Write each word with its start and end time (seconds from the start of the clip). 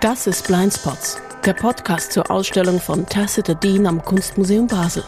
Das 0.00 0.26
ist 0.26 0.46
Blindspots, 0.46 1.20
der 1.44 1.54
Podcast 1.54 2.12
zur 2.12 2.30
Ausstellung 2.30 2.80
von 2.80 3.04
Tacita 3.04 3.54
Dean 3.54 3.86
am 3.86 4.02
Kunstmuseum 4.02 4.66
Basel. 4.66 5.02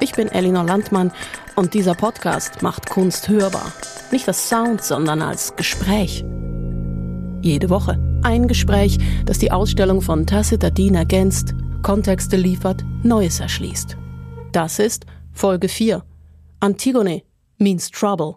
Ich 0.00 0.12
bin 0.12 0.28
Elinor 0.28 0.64
Landmann 0.64 1.12
und 1.56 1.74
dieser 1.74 1.94
Podcast 1.94 2.62
macht 2.62 2.88
Kunst 2.88 3.28
hörbar. 3.28 3.72
Nicht 4.12 4.28
als 4.28 4.48
Sound, 4.48 4.82
sondern 4.82 5.20
als 5.20 5.56
Gespräch. 5.56 6.24
Jede 7.42 7.70
Woche 7.70 7.98
ein 8.22 8.48
Gespräch, 8.48 8.98
das 9.24 9.38
die 9.38 9.50
Ausstellung 9.50 10.00
von 10.00 10.26
Tacita 10.26 10.70
Dean 10.70 10.94
ergänzt, 10.94 11.54
Kontexte 11.82 12.36
liefert, 12.36 12.84
Neues 13.02 13.40
erschließt. 13.40 13.96
Das 14.52 14.78
ist 14.78 15.06
Folge 15.32 15.68
4. 15.68 16.04
Antigone 16.60 17.22
means 17.58 17.90
trouble. 17.90 18.36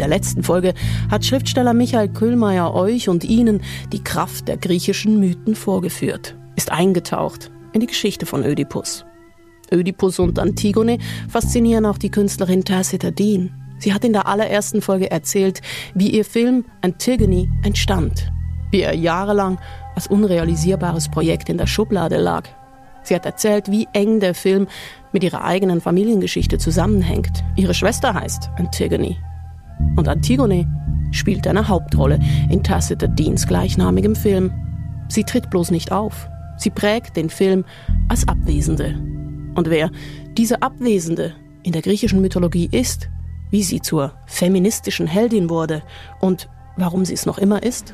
In 0.00 0.08
der 0.08 0.16
letzten 0.16 0.42
Folge 0.42 0.72
hat 1.10 1.26
Schriftsteller 1.26 1.74
Michael 1.74 2.08
Köhlmeier 2.08 2.72
euch 2.72 3.10
und 3.10 3.22
Ihnen 3.22 3.60
die 3.92 4.02
Kraft 4.02 4.48
der 4.48 4.56
griechischen 4.56 5.20
Mythen 5.20 5.54
vorgeführt, 5.54 6.38
ist 6.56 6.72
eingetaucht 6.72 7.50
in 7.74 7.80
die 7.80 7.86
Geschichte 7.86 8.24
von 8.24 8.42
Ödipus. 8.42 9.04
Ödipus 9.70 10.18
und 10.18 10.38
Antigone 10.38 10.96
faszinieren 11.28 11.84
auch 11.84 11.98
die 11.98 12.10
Künstlerin 12.10 12.64
Tacita 12.64 13.10
Dean. 13.10 13.50
Sie 13.76 13.92
hat 13.92 14.02
in 14.02 14.14
der 14.14 14.26
allerersten 14.26 14.80
Folge 14.80 15.10
erzählt, 15.10 15.60
wie 15.92 16.08
ihr 16.08 16.24
Film 16.24 16.64
Antigone 16.80 17.48
entstand, 17.62 18.32
wie 18.70 18.80
er 18.80 18.94
jahrelang 18.94 19.60
als 19.96 20.06
unrealisierbares 20.06 21.10
Projekt 21.10 21.50
in 21.50 21.58
der 21.58 21.66
Schublade 21.66 22.16
lag. 22.16 22.48
Sie 23.02 23.14
hat 23.14 23.26
erzählt, 23.26 23.70
wie 23.70 23.86
eng 23.92 24.18
der 24.18 24.34
Film 24.34 24.66
mit 25.12 25.24
ihrer 25.24 25.44
eigenen 25.44 25.82
Familiengeschichte 25.82 26.56
zusammenhängt. 26.56 27.44
Ihre 27.56 27.74
Schwester 27.74 28.14
heißt 28.14 28.48
Antigone 28.56 29.18
und 29.96 30.08
Antigone 30.08 30.66
spielt 31.12 31.46
eine 31.46 31.68
Hauptrolle 31.68 32.18
in 32.48 32.62
Tacita 32.62 33.06
Deans 33.06 33.46
gleichnamigem 33.46 34.14
Film. 34.14 34.52
Sie 35.08 35.24
tritt 35.24 35.50
bloß 35.50 35.70
nicht 35.70 35.92
auf. 35.92 36.28
Sie 36.56 36.70
prägt 36.70 37.16
den 37.16 37.30
Film 37.30 37.64
als 38.08 38.28
Abwesende. 38.28 38.94
Und 39.54 39.68
wer 39.68 39.90
diese 40.36 40.62
Abwesende 40.62 41.34
in 41.62 41.72
der 41.72 41.82
griechischen 41.82 42.20
Mythologie 42.20 42.68
ist, 42.70 43.08
wie 43.50 43.62
sie 43.62 43.80
zur 43.80 44.12
feministischen 44.26 45.06
Heldin 45.06 45.50
wurde 45.50 45.82
und 46.20 46.48
warum 46.76 47.04
sie 47.04 47.14
es 47.14 47.26
noch 47.26 47.38
immer 47.38 47.62
ist, 47.62 47.92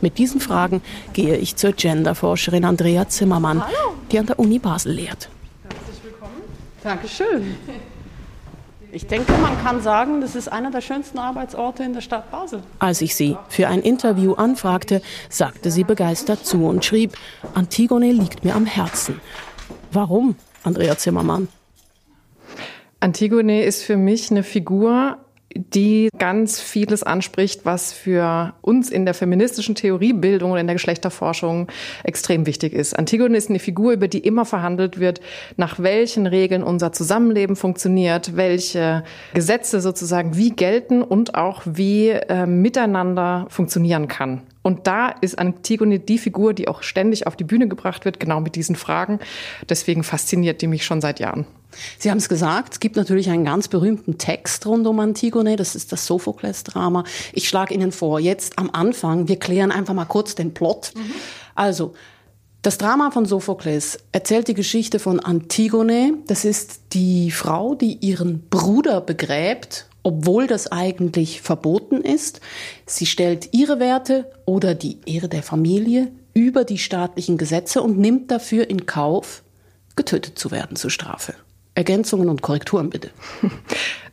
mit 0.00 0.18
diesen 0.18 0.40
Fragen 0.40 0.82
gehe 1.12 1.36
ich 1.36 1.56
zur 1.56 1.72
Genderforscherin 1.72 2.64
Andrea 2.64 3.08
Zimmermann, 3.08 3.62
Hallo. 3.62 3.94
die 4.10 4.18
an 4.18 4.26
der 4.26 4.38
Uni 4.38 4.58
Basel 4.58 4.92
lehrt. 4.92 5.30
Herzlich 5.62 6.04
willkommen. 6.04 6.42
Dankeschön. 6.82 7.56
Ich 8.96 9.06
denke, 9.06 9.30
man 9.42 9.62
kann 9.62 9.82
sagen, 9.82 10.22
das 10.22 10.34
ist 10.34 10.48
einer 10.50 10.70
der 10.70 10.80
schönsten 10.80 11.18
Arbeitsorte 11.18 11.84
in 11.84 11.92
der 11.92 12.00
Stadt 12.00 12.30
Basel. 12.30 12.62
Als 12.78 13.02
ich 13.02 13.14
sie 13.14 13.36
für 13.50 13.68
ein 13.68 13.82
Interview 13.82 14.32
anfragte, 14.32 15.02
sagte 15.28 15.70
sie 15.70 15.84
begeistert 15.84 16.46
zu 16.46 16.64
und 16.64 16.82
schrieb, 16.82 17.12
Antigone 17.52 18.10
liegt 18.10 18.42
mir 18.42 18.54
am 18.54 18.64
Herzen. 18.64 19.20
Warum, 19.92 20.36
Andrea 20.62 20.96
Zimmermann? 20.96 21.48
Antigone 22.98 23.64
ist 23.64 23.82
für 23.82 23.98
mich 23.98 24.30
eine 24.30 24.42
Figur, 24.42 25.18
die 25.58 26.08
ganz 26.18 26.60
vieles 26.60 27.02
anspricht, 27.02 27.64
was 27.64 27.92
für 27.92 28.54
uns 28.60 28.90
in 28.90 29.04
der 29.04 29.14
feministischen 29.14 29.74
Theoriebildung 29.74 30.52
und 30.52 30.58
in 30.58 30.66
der 30.66 30.74
Geschlechterforschung 30.74 31.68
extrem 32.04 32.46
wichtig 32.46 32.72
ist. 32.72 32.98
Antigone 32.98 33.36
ist 33.36 33.50
eine 33.50 33.58
Figur, 33.58 33.92
über 33.92 34.08
die 34.08 34.18
immer 34.18 34.44
verhandelt 34.44 34.98
wird, 34.98 35.20
nach 35.56 35.78
welchen 35.78 36.26
Regeln 36.26 36.62
unser 36.62 36.92
Zusammenleben 36.92 37.56
funktioniert, 37.56 38.36
welche 38.36 39.04
Gesetze 39.34 39.80
sozusagen 39.80 40.36
wie 40.36 40.50
gelten 40.50 41.02
und 41.02 41.34
auch 41.34 41.62
wie 41.64 42.10
äh, 42.10 42.46
miteinander 42.46 43.46
funktionieren 43.48 44.08
kann. 44.08 44.42
Und 44.62 44.88
da 44.88 45.10
ist 45.20 45.38
Antigone 45.38 46.00
die 46.00 46.18
Figur, 46.18 46.52
die 46.52 46.66
auch 46.66 46.82
ständig 46.82 47.28
auf 47.28 47.36
die 47.36 47.44
Bühne 47.44 47.68
gebracht 47.68 48.04
wird, 48.04 48.18
genau 48.18 48.40
mit 48.40 48.56
diesen 48.56 48.74
Fragen. 48.74 49.20
Deswegen 49.68 50.02
fasziniert 50.02 50.60
die 50.60 50.66
mich 50.66 50.84
schon 50.84 51.00
seit 51.00 51.20
Jahren. 51.20 51.46
Sie 51.98 52.10
haben 52.10 52.18
es 52.18 52.28
gesagt, 52.28 52.74
es 52.74 52.80
gibt 52.80 52.96
natürlich 52.96 53.30
einen 53.30 53.44
ganz 53.44 53.68
berühmten 53.68 54.18
Text 54.18 54.66
rund 54.66 54.86
um 54.86 55.00
Antigone, 55.00 55.56
das 55.56 55.74
ist 55.74 55.92
das 55.92 56.06
Sophokles-Drama. 56.06 57.04
Ich 57.32 57.48
schlage 57.48 57.74
Ihnen 57.74 57.92
vor, 57.92 58.20
jetzt 58.20 58.58
am 58.58 58.70
Anfang, 58.72 59.28
wir 59.28 59.38
klären 59.38 59.70
einfach 59.72 59.94
mal 59.94 60.04
kurz 60.04 60.34
den 60.34 60.54
Plot. 60.54 60.92
Mhm. 60.94 61.12
Also, 61.54 61.94
das 62.62 62.78
Drama 62.78 63.12
von 63.12 63.26
Sophokles 63.26 63.98
erzählt 64.10 64.48
die 64.48 64.54
Geschichte 64.54 64.98
von 64.98 65.20
Antigone. 65.20 66.14
Das 66.26 66.44
ist 66.44 66.80
die 66.92 67.30
Frau, 67.30 67.76
die 67.76 67.98
ihren 68.04 68.48
Bruder 68.48 69.00
begräbt 69.00 69.86
obwohl 70.06 70.46
das 70.46 70.70
eigentlich 70.70 71.40
verboten 71.42 72.00
ist. 72.00 72.40
Sie 72.86 73.06
stellt 73.06 73.48
ihre 73.52 73.80
Werte 73.80 74.30
oder 74.44 74.76
die 74.76 75.00
Ehre 75.04 75.28
der 75.28 75.42
Familie 75.42 76.12
über 76.32 76.62
die 76.62 76.78
staatlichen 76.78 77.38
Gesetze 77.38 77.82
und 77.82 77.98
nimmt 77.98 78.30
dafür 78.30 78.70
in 78.70 78.86
Kauf, 78.86 79.42
getötet 79.96 80.38
zu 80.38 80.52
werden 80.52 80.76
zur 80.76 80.90
Strafe. 80.90 81.34
Ergänzungen 81.76 82.28
und 82.28 82.42
Korrekturen 82.42 82.90
bitte. 82.90 83.10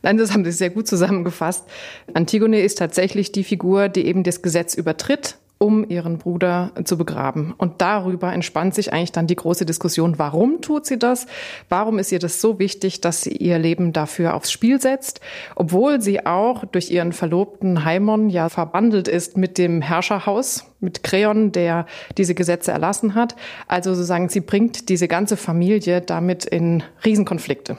Nein, 0.02 0.18
das 0.18 0.32
haben 0.32 0.44
Sie 0.44 0.52
sehr 0.52 0.70
gut 0.70 0.86
zusammengefasst. 0.86 1.64
Antigone 2.12 2.60
ist 2.60 2.78
tatsächlich 2.78 3.32
die 3.32 3.42
Figur, 3.42 3.88
die 3.88 4.06
eben 4.06 4.22
das 4.22 4.42
Gesetz 4.42 4.74
übertritt 4.74 5.38
um 5.64 5.88
ihren 5.88 6.18
Bruder 6.18 6.72
zu 6.84 6.98
begraben. 6.98 7.54
Und 7.56 7.80
darüber 7.80 8.34
entspannt 8.34 8.74
sich 8.74 8.92
eigentlich 8.92 9.12
dann 9.12 9.26
die 9.26 9.34
große 9.34 9.64
Diskussion, 9.64 10.18
warum 10.18 10.60
tut 10.60 10.84
sie 10.84 10.98
das? 10.98 11.26
Warum 11.70 11.98
ist 11.98 12.12
ihr 12.12 12.18
das 12.18 12.42
so 12.42 12.58
wichtig, 12.58 13.00
dass 13.00 13.22
sie 13.22 13.32
ihr 13.32 13.58
Leben 13.58 13.94
dafür 13.94 14.34
aufs 14.34 14.52
Spiel 14.52 14.78
setzt? 14.78 15.22
Obwohl 15.56 16.02
sie 16.02 16.26
auch 16.26 16.66
durch 16.66 16.90
ihren 16.90 17.14
Verlobten 17.14 17.86
Haimon 17.86 18.28
ja 18.28 18.50
verbandelt 18.50 19.08
ist 19.08 19.38
mit 19.38 19.56
dem 19.56 19.80
Herrscherhaus, 19.80 20.66
mit 20.80 21.02
Kreon, 21.02 21.50
der 21.50 21.86
diese 22.18 22.34
Gesetze 22.34 22.70
erlassen 22.70 23.14
hat. 23.14 23.34
Also 23.66 23.94
sozusagen, 23.94 24.28
sie 24.28 24.40
bringt 24.40 24.90
diese 24.90 25.08
ganze 25.08 25.38
Familie 25.38 26.02
damit 26.02 26.44
in 26.44 26.82
Riesenkonflikte. 27.06 27.78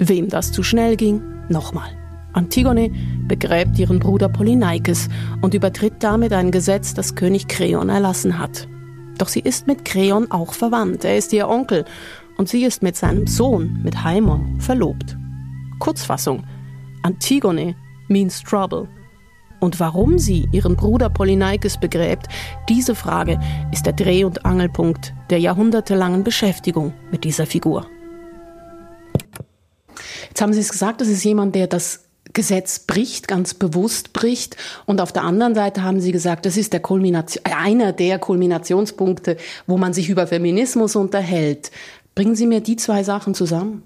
Wem 0.00 0.28
das 0.28 0.50
zu 0.50 0.64
schnell 0.64 0.96
ging, 0.96 1.22
nochmal. 1.48 1.99
Antigone 2.32 2.90
begräbt 3.26 3.78
ihren 3.78 3.98
Bruder 3.98 4.28
Polyneikes 4.28 5.08
und 5.42 5.54
übertritt 5.54 5.94
damit 6.00 6.32
ein 6.32 6.50
Gesetz, 6.50 6.94
das 6.94 7.14
König 7.14 7.48
Kreon 7.48 7.88
erlassen 7.88 8.38
hat. 8.38 8.68
Doch 9.18 9.28
sie 9.28 9.40
ist 9.40 9.66
mit 9.66 9.84
Kreon 9.84 10.30
auch 10.30 10.54
verwandt, 10.54 11.04
er 11.04 11.16
ist 11.16 11.32
ihr 11.32 11.48
Onkel 11.48 11.84
und 12.36 12.48
sie 12.48 12.64
ist 12.64 12.82
mit 12.82 12.96
seinem 12.96 13.26
Sohn, 13.26 13.80
mit 13.82 14.02
Haimon, 14.02 14.60
verlobt. 14.60 15.16
Kurzfassung, 15.78 16.44
Antigone 17.02 17.74
means 18.08 18.42
trouble. 18.42 18.88
Und 19.60 19.78
warum 19.78 20.18
sie 20.18 20.48
ihren 20.52 20.74
Bruder 20.74 21.10
Polyneikes 21.10 21.78
begräbt, 21.78 22.28
diese 22.68 22.94
Frage 22.94 23.38
ist 23.72 23.84
der 23.84 23.92
Dreh- 23.92 24.24
und 24.24 24.46
Angelpunkt 24.46 25.12
der 25.28 25.38
jahrhundertelangen 25.38 26.24
Beschäftigung 26.24 26.94
mit 27.10 27.24
dieser 27.24 27.44
Figur. 27.44 27.86
Jetzt 30.28 30.40
haben 30.40 30.52
Sie 30.52 30.60
es 30.60 30.70
gesagt, 30.70 31.00
das 31.00 31.08
ist 31.08 31.24
jemand, 31.24 31.54
der 31.54 31.66
das 31.66 32.09
Gesetz 32.32 32.80
bricht, 32.80 33.28
ganz 33.28 33.54
bewusst 33.54 34.12
bricht. 34.12 34.56
Und 34.86 35.00
auf 35.00 35.12
der 35.12 35.24
anderen 35.24 35.54
Seite 35.54 35.82
haben 35.82 36.00
Sie 36.00 36.12
gesagt, 36.12 36.46
das 36.46 36.56
ist 36.56 36.72
der 36.72 36.80
Kulmination, 36.80 37.44
einer 37.44 37.92
der 37.92 38.18
Kulminationspunkte, 38.18 39.36
wo 39.66 39.78
man 39.78 39.92
sich 39.92 40.08
über 40.08 40.26
Feminismus 40.26 40.96
unterhält. 40.96 41.70
Bringen 42.14 42.36
Sie 42.36 42.46
mir 42.46 42.60
die 42.60 42.76
zwei 42.76 43.02
Sachen 43.02 43.34
zusammen. 43.34 43.82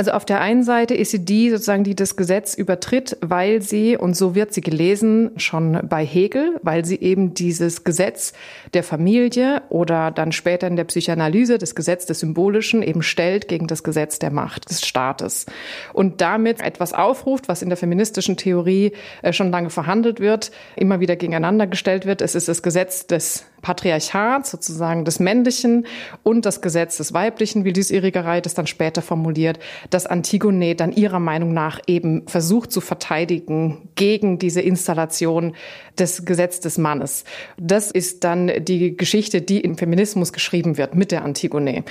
Also 0.00 0.12
auf 0.12 0.24
der 0.24 0.40
einen 0.40 0.62
Seite 0.62 0.94
ist 0.94 1.10
sie 1.10 1.22
die 1.22 1.50
sozusagen, 1.50 1.84
die 1.84 1.94
das 1.94 2.16
Gesetz 2.16 2.54
übertritt, 2.54 3.18
weil 3.20 3.60
sie, 3.60 3.98
und 3.98 4.16
so 4.16 4.34
wird 4.34 4.54
sie 4.54 4.62
gelesen, 4.62 5.32
schon 5.36 5.78
bei 5.86 6.06
Hegel, 6.06 6.58
weil 6.62 6.86
sie 6.86 6.98
eben 6.98 7.34
dieses 7.34 7.84
Gesetz 7.84 8.32
der 8.72 8.82
Familie 8.82 9.60
oder 9.68 10.10
dann 10.10 10.32
später 10.32 10.66
in 10.68 10.76
der 10.76 10.84
Psychoanalyse 10.84 11.58
das 11.58 11.74
Gesetz 11.74 12.06
des 12.06 12.20
Symbolischen 12.20 12.82
eben 12.82 13.02
stellt 13.02 13.46
gegen 13.46 13.66
das 13.66 13.82
Gesetz 13.82 14.18
der 14.18 14.30
Macht 14.30 14.70
des 14.70 14.86
Staates. 14.86 15.44
Und 15.92 16.22
damit 16.22 16.62
etwas 16.62 16.94
aufruft, 16.94 17.48
was 17.48 17.60
in 17.60 17.68
der 17.68 17.76
feministischen 17.76 18.38
Theorie 18.38 18.92
äh, 19.20 19.34
schon 19.34 19.50
lange 19.50 19.68
verhandelt 19.68 20.18
wird, 20.18 20.50
immer 20.76 21.00
wieder 21.00 21.16
gegeneinander 21.16 21.66
gestellt 21.66 22.06
wird. 22.06 22.22
Es 22.22 22.34
ist 22.34 22.48
das 22.48 22.62
Gesetz 22.62 23.06
des 23.06 23.44
Patriarchats, 23.62 24.50
sozusagen 24.50 25.04
des 25.04 25.20
Männlichen 25.20 25.86
und 26.22 26.46
das 26.46 26.60
Gesetz 26.60 26.96
des 26.96 27.12
Weiblichen, 27.12 27.64
wie 27.64 27.72
dies 27.72 27.90
Irigerei 27.90 28.40
das 28.40 28.54
dann 28.54 28.66
später 28.66 29.02
formuliert, 29.02 29.58
dass 29.90 30.06
Antigone 30.06 30.74
dann 30.74 30.92
ihrer 30.92 31.20
Meinung 31.20 31.52
nach 31.52 31.80
eben 31.86 32.26
versucht 32.26 32.72
zu 32.72 32.80
verteidigen 32.80 33.88
gegen 33.94 34.38
diese 34.38 34.60
Installation 34.60 35.54
des 35.98 36.24
Gesetzes 36.24 36.60
des 36.60 36.78
Mannes. 36.78 37.24
Das 37.58 37.90
ist 37.90 38.24
dann 38.24 38.50
die 38.64 38.96
Geschichte, 38.96 39.42
die 39.42 39.60
im 39.60 39.76
Feminismus 39.76 40.32
geschrieben 40.32 40.76
wird 40.76 40.94
mit 40.94 41.12
der 41.12 41.24
Antigone, 41.24 41.84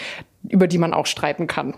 über 0.48 0.68
die 0.68 0.78
man 0.78 0.94
auch 0.94 1.06
streiten 1.06 1.48
kann. 1.48 1.76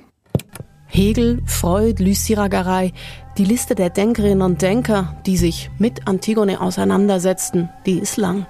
Hegel, 0.88 1.42
Freud, 1.46 2.04
Lyciragerei, 2.04 2.92
die 3.38 3.46
Liste 3.46 3.76
der 3.76 3.90
Denkerinnen 3.90 4.42
und 4.42 4.62
Denker, 4.62 5.16
die 5.26 5.38
sich 5.38 5.72
mit 5.78 6.06
Antigone 6.06 6.60
auseinandersetzten, 6.60 7.70
die 7.86 8.00
ist 8.00 8.18
lang. 8.18 8.46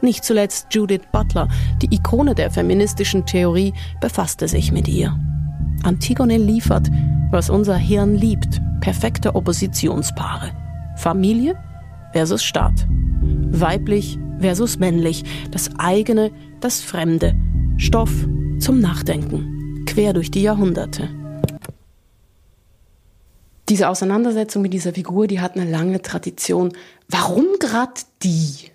Nicht 0.00 0.24
zuletzt 0.24 0.68
Judith 0.70 1.02
Butler, 1.12 1.48
die 1.82 1.92
Ikone 1.94 2.34
der 2.34 2.50
feministischen 2.50 3.26
Theorie, 3.26 3.74
befasste 4.00 4.46
sich 4.48 4.72
mit 4.72 4.88
ihr. 4.88 5.18
Antigone 5.82 6.36
liefert, 6.36 6.88
was 7.30 7.50
unser 7.50 7.76
Hirn 7.76 8.14
liebt, 8.14 8.60
perfekte 8.80 9.34
Oppositionspaare. 9.34 10.52
Familie 10.96 11.56
versus 12.12 12.42
Staat. 12.42 12.86
Weiblich 13.50 14.18
versus 14.40 14.78
männlich. 14.78 15.24
Das 15.50 15.70
eigene, 15.78 16.30
das 16.60 16.80
Fremde. 16.80 17.34
Stoff 17.76 18.10
zum 18.58 18.80
Nachdenken. 18.80 19.84
Quer 19.86 20.12
durch 20.12 20.30
die 20.30 20.42
Jahrhunderte. 20.42 21.08
Diese 23.68 23.88
Auseinandersetzung 23.88 24.62
mit 24.62 24.72
dieser 24.72 24.94
Figur, 24.94 25.26
die 25.26 25.40
hat 25.40 25.56
eine 25.56 25.70
lange 25.70 26.00
Tradition. 26.00 26.72
Warum 27.08 27.44
gerade 27.60 28.00
die? 28.22 28.70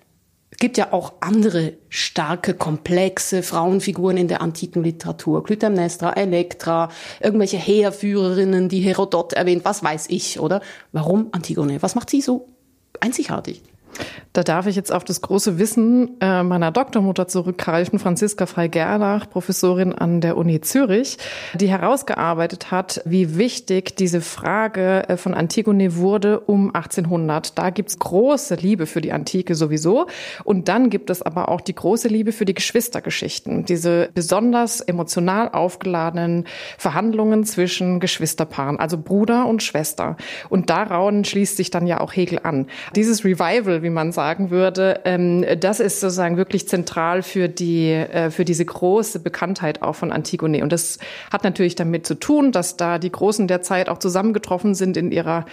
Es 0.54 0.58
gibt 0.58 0.78
ja 0.78 0.92
auch 0.92 1.14
andere 1.20 1.72
starke, 1.88 2.54
komplexe 2.54 3.42
Frauenfiguren 3.42 4.16
in 4.16 4.28
der 4.28 4.40
antiken 4.40 4.84
Literatur. 4.84 5.42
Clytemnestra, 5.42 6.12
Elektra, 6.12 6.90
irgendwelche 7.20 7.56
Heerführerinnen, 7.56 8.68
die 8.68 8.80
Herodot 8.80 9.32
erwähnt, 9.32 9.64
was 9.64 9.82
weiß 9.82 10.06
ich, 10.10 10.38
oder? 10.38 10.62
Warum 10.92 11.30
Antigone? 11.32 11.82
Was 11.82 11.96
macht 11.96 12.08
sie 12.08 12.20
so 12.20 12.46
einzigartig? 13.00 13.62
Da 14.34 14.42
darf 14.42 14.66
ich 14.66 14.74
jetzt 14.74 14.92
auf 14.92 15.04
das 15.04 15.20
große 15.20 15.60
Wissen 15.60 16.20
äh, 16.20 16.42
meiner 16.42 16.72
Doktormutter 16.72 17.28
zurückgreifen, 17.28 18.00
Franziska 18.00 18.46
Frei-Gernach, 18.46 19.30
Professorin 19.30 19.92
an 19.92 20.20
der 20.20 20.36
Uni 20.36 20.60
Zürich, 20.60 21.18
die 21.54 21.68
herausgearbeitet 21.68 22.72
hat, 22.72 23.00
wie 23.04 23.36
wichtig 23.36 23.94
diese 23.94 24.20
Frage 24.20 25.08
äh, 25.08 25.16
von 25.16 25.34
Antigone 25.34 25.94
wurde 25.94 26.40
um 26.40 26.74
1800. 26.74 27.56
Da 27.56 27.70
gibt's 27.70 28.00
große 28.00 28.56
Liebe 28.56 28.86
für 28.86 29.00
die 29.00 29.12
Antike 29.12 29.54
sowieso. 29.54 30.08
Und 30.42 30.66
dann 30.66 30.90
gibt 30.90 31.10
es 31.10 31.22
aber 31.22 31.48
auch 31.48 31.60
die 31.60 31.74
große 31.76 32.08
Liebe 32.08 32.32
für 32.32 32.44
die 32.44 32.54
Geschwistergeschichten. 32.54 33.64
Diese 33.66 34.08
besonders 34.14 34.80
emotional 34.80 35.50
aufgeladenen 35.50 36.46
Verhandlungen 36.76 37.44
zwischen 37.44 38.00
Geschwisterpaaren, 38.00 38.80
also 38.80 38.98
Bruder 38.98 39.46
und 39.46 39.62
Schwester. 39.62 40.16
Und 40.48 40.70
daran 40.70 41.24
schließt 41.24 41.56
sich 41.56 41.70
dann 41.70 41.86
ja 41.86 42.00
auch 42.00 42.16
Hegel 42.16 42.40
an. 42.42 42.66
Dieses 42.96 43.24
Revival, 43.24 43.83
wie 43.84 43.90
man 43.90 44.10
sagen 44.10 44.50
würde, 44.50 45.00
ähm, 45.04 45.46
das 45.60 45.78
ist 45.78 46.00
sozusagen 46.00 46.36
wirklich 46.36 46.66
zentral 46.66 47.22
für 47.22 47.48
die, 47.48 47.90
äh, 47.90 48.30
für 48.30 48.44
diese 48.44 48.64
große 48.64 49.20
Bekanntheit 49.20 49.82
auch 49.82 49.94
von 49.94 50.10
Antigone. 50.10 50.62
Und 50.64 50.72
das 50.72 50.98
hat 51.30 51.44
natürlich 51.44 51.76
damit 51.76 52.06
zu 52.06 52.16
tun, 52.18 52.50
dass 52.50 52.76
da 52.76 52.98
die 52.98 53.12
Großen 53.12 53.46
der 53.46 53.62
Zeit 53.62 53.88
auch 53.88 53.98
zusammengetroffen 53.98 54.74
sind 54.74 54.96
in 54.96 55.12
ihrer 55.12 55.44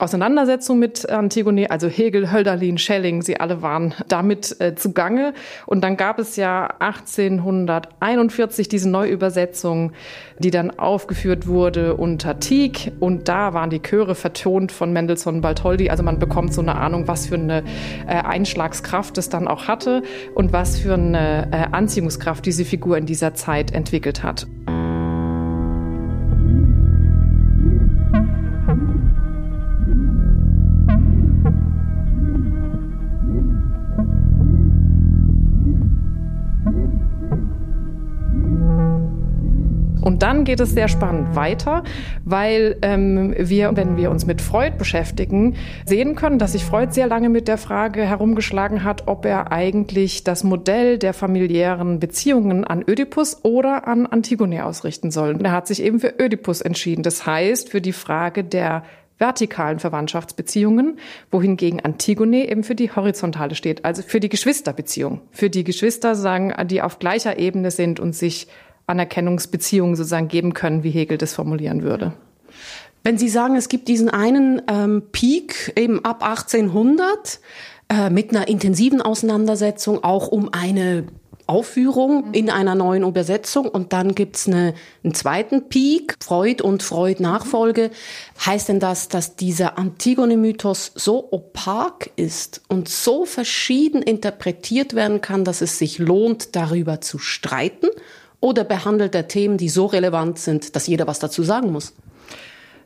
Auseinandersetzung 0.00 0.80
mit 0.80 1.08
Antigone, 1.08 1.70
also 1.70 1.86
Hegel, 1.86 2.32
Hölderlin, 2.32 2.78
Schelling, 2.78 3.22
sie 3.22 3.38
alle 3.38 3.62
waren 3.62 3.94
damit 4.08 4.60
äh, 4.60 4.74
zugange. 4.74 5.34
Und 5.66 5.84
dann 5.84 5.96
gab 5.96 6.18
es 6.18 6.34
ja 6.34 6.66
1841 6.80 8.68
diese 8.68 8.90
Neuübersetzung, 8.90 9.92
die 10.40 10.50
dann 10.50 10.76
aufgeführt 10.76 11.46
wurde 11.46 11.94
unter 11.96 12.40
Tieck. 12.40 12.90
Und 12.98 13.28
da 13.28 13.54
waren 13.54 13.70
die 13.70 13.80
Chöre 13.80 14.16
vertont 14.16 14.72
von 14.72 14.92
Mendelssohn 14.92 15.40
Bartholdy. 15.40 15.90
Also 15.90 16.02
man 16.02 16.18
bekommt 16.18 16.52
so 16.52 16.60
eine 16.60 16.74
Ahnung, 16.74 17.06
was 17.06 17.28
für 17.28 17.36
eine 17.36 17.62
äh, 18.08 18.16
Einschlagskraft 18.16 19.16
es 19.18 19.28
dann 19.28 19.46
auch 19.46 19.68
hatte 19.68 20.02
und 20.34 20.52
was 20.52 20.76
für 20.76 20.94
eine 20.94 21.48
äh, 21.52 21.66
Anziehungskraft 21.70 22.44
diese 22.44 22.64
Figur 22.64 22.98
in 22.98 23.06
dieser 23.06 23.34
Zeit 23.34 23.72
entwickelt 23.72 24.24
hat. 24.24 24.48
Und 40.04 40.22
dann 40.22 40.44
geht 40.44 40.60
es 40.60 40.72
sehr 40.72 40.88
spannend 40.88 41.34
weiter, 41.34 41.82
weil 42.24 42.76
ähm, 42.82 43.34
wir, 43.38 43.74
wenn 43.74 43.96
wir 43.96 44.10
uns 44.10 44.26
mit 44.26 44.42
Freud 44.42 44.76
beschäftigen, 44.76 45.56
sehen 45.86 46.14
können, 46.14 46.38
dass 46.38 46.52
sich 46.52 46.64
Freud 46.64 46.92
sehr 46.92 47.06
lange 47.06 47.30
mit 47.30 47.48
der 47.48 47.56
Frage 47.56 48.02
herumgeschlagen 48.02 48.84
hat, 48.84 49.08
ob 49.08 49.24
er 49.24 49.50
eigentlich 49.50 50.22
das 50.22 50.44
Modell 50.44 50.98
der 50.98 51.14
familiären 51.14 52.00
Beziehungen 52.00 52.64
an 52.64 52.84
Ödipus 52.86 53.38
oder 53.44 53.88
an 53.88 54.06
Antigone 54.06 54.66
ausrichten 54.66 55.10
soll. 55.10 55.30
Und 55.34 55.44
er 55.44 55.52
hat 55.52 55.66
sich 55.66 55.82
eben 55.82 56.00
für 56.00 56.14
Ödipus 56.20 56.60
entschieden. 56.60 57.02
Das 57.02 57.24
heißt, 57.24 57.70
für 57.70 57.80
die 57.80 57.92
Frage 57.92 58.44
der 58.44 58.82
vertikalen 59.18 59.78
Verwandtschaftsbeziehungen, 59.78 60.98
wohingegen 61.30 61.80
Antigone 61.80 62.46
eben 62.50 62.62
für 62.62 62.74
die 62.74 62.90
horizontale 62.90 63.54
steht, 63.54 63.84
also 63.84 64.02
für 64.02 64.20
die 64.20 64.28
Geschwisterbeziehung, 64.28 65.22
für 65.30 65.48
die 65.48 65.64
Geschwister 65.64 66.14
sagen, 66.14 66.52
die 66.66 66.82
auf 66.82 66.98
gleicher 66.98 67.38
Ebene 67.38 67.70
sind 67.70 68.00
und 68.00 68.14
sich 68.14 68.48
Anerkennungsbeziehungen 68.86 69.96
sozusagen 69.96 70.28
geben 70.28 70.54
können, 70.54 70.82
wie 70.82 70.90
Hegel 70.90 71.18
das 71.18 71.34
formulieren 71.34 71.82
würde. 71.82 72.12
Wenn 73.02 73.18
Sie 73.18 73.28
sagen, 73.28 73.56
es 73.56 73.68
gibt 73.68 73.88
diesen 73.88 74.08
einen 74.08 74.62
ähm, 74.66 75.02
Peak 75.12 75.72
eben 75.76 76.04
ab 76.04 76.22
1800 76.22 77.40
äh, 77.90 78.08
mit 78.08 78.30
einer 78.30 78.48
intensiven 78.48 79.02
Auseinandersetzung 79.02 80.02
auch 80.02 80.28
um 80.28 80.50
eine 80.52 81.04
Aufführung 81.46 82.32
in 82.32 82.48
einer 82.48 82.74
neuen 82.74 83.06
Übersetzung 83.06 83.68
und 83.68 83.92
dann 83.92 84.14
gibt's 84.14 84.46
eine, 84.46 84.74
einen 85.02 85.14
zweiten 85.14 85.68
Peak, 85.68 86.16
Freud 86.22 86.62
und 86.62 86.82
Freud-Nachfolge. 86.82 87.90
Heißt 88.46 88.70
denn 88.70 88.80
das, 88.80 89.08
dass 89.08 89.36
dieser 89.36 89.76
Antigone-Mythos 89.76 90.92
so 90.94 91.28
opak 91.30 92.10
ist 92.16 92.62
und 92.68 92.88
so 92.88 93.26
verschieden 93.26 94.00
interpretiert 94.00 94.94
werden 94.94 95.20
kann, 95.20 95.44
dass 95.44 95.60
es 95.60 95.78
sich 95.78 95.98
lohnt, 95.98 96.56
darüber 96.56 97.02
zu 97.02 97.18
streiten? 97.18 97.88
Oder 98.44 98.64
behandelt 98.64 99.14
er 99.14 99.26
Themen, 99.26 99.56
die 99.56 99.70
so 99.70 99.86
relevant 99.86 100.38
sind, 100.38 100.76
dass 100.76 100.86
jeder 100.86 101.06
was 101.06 101.18
dazu 101.18 101.42
sagen 101.42 101.72
muss? 101.72 101.94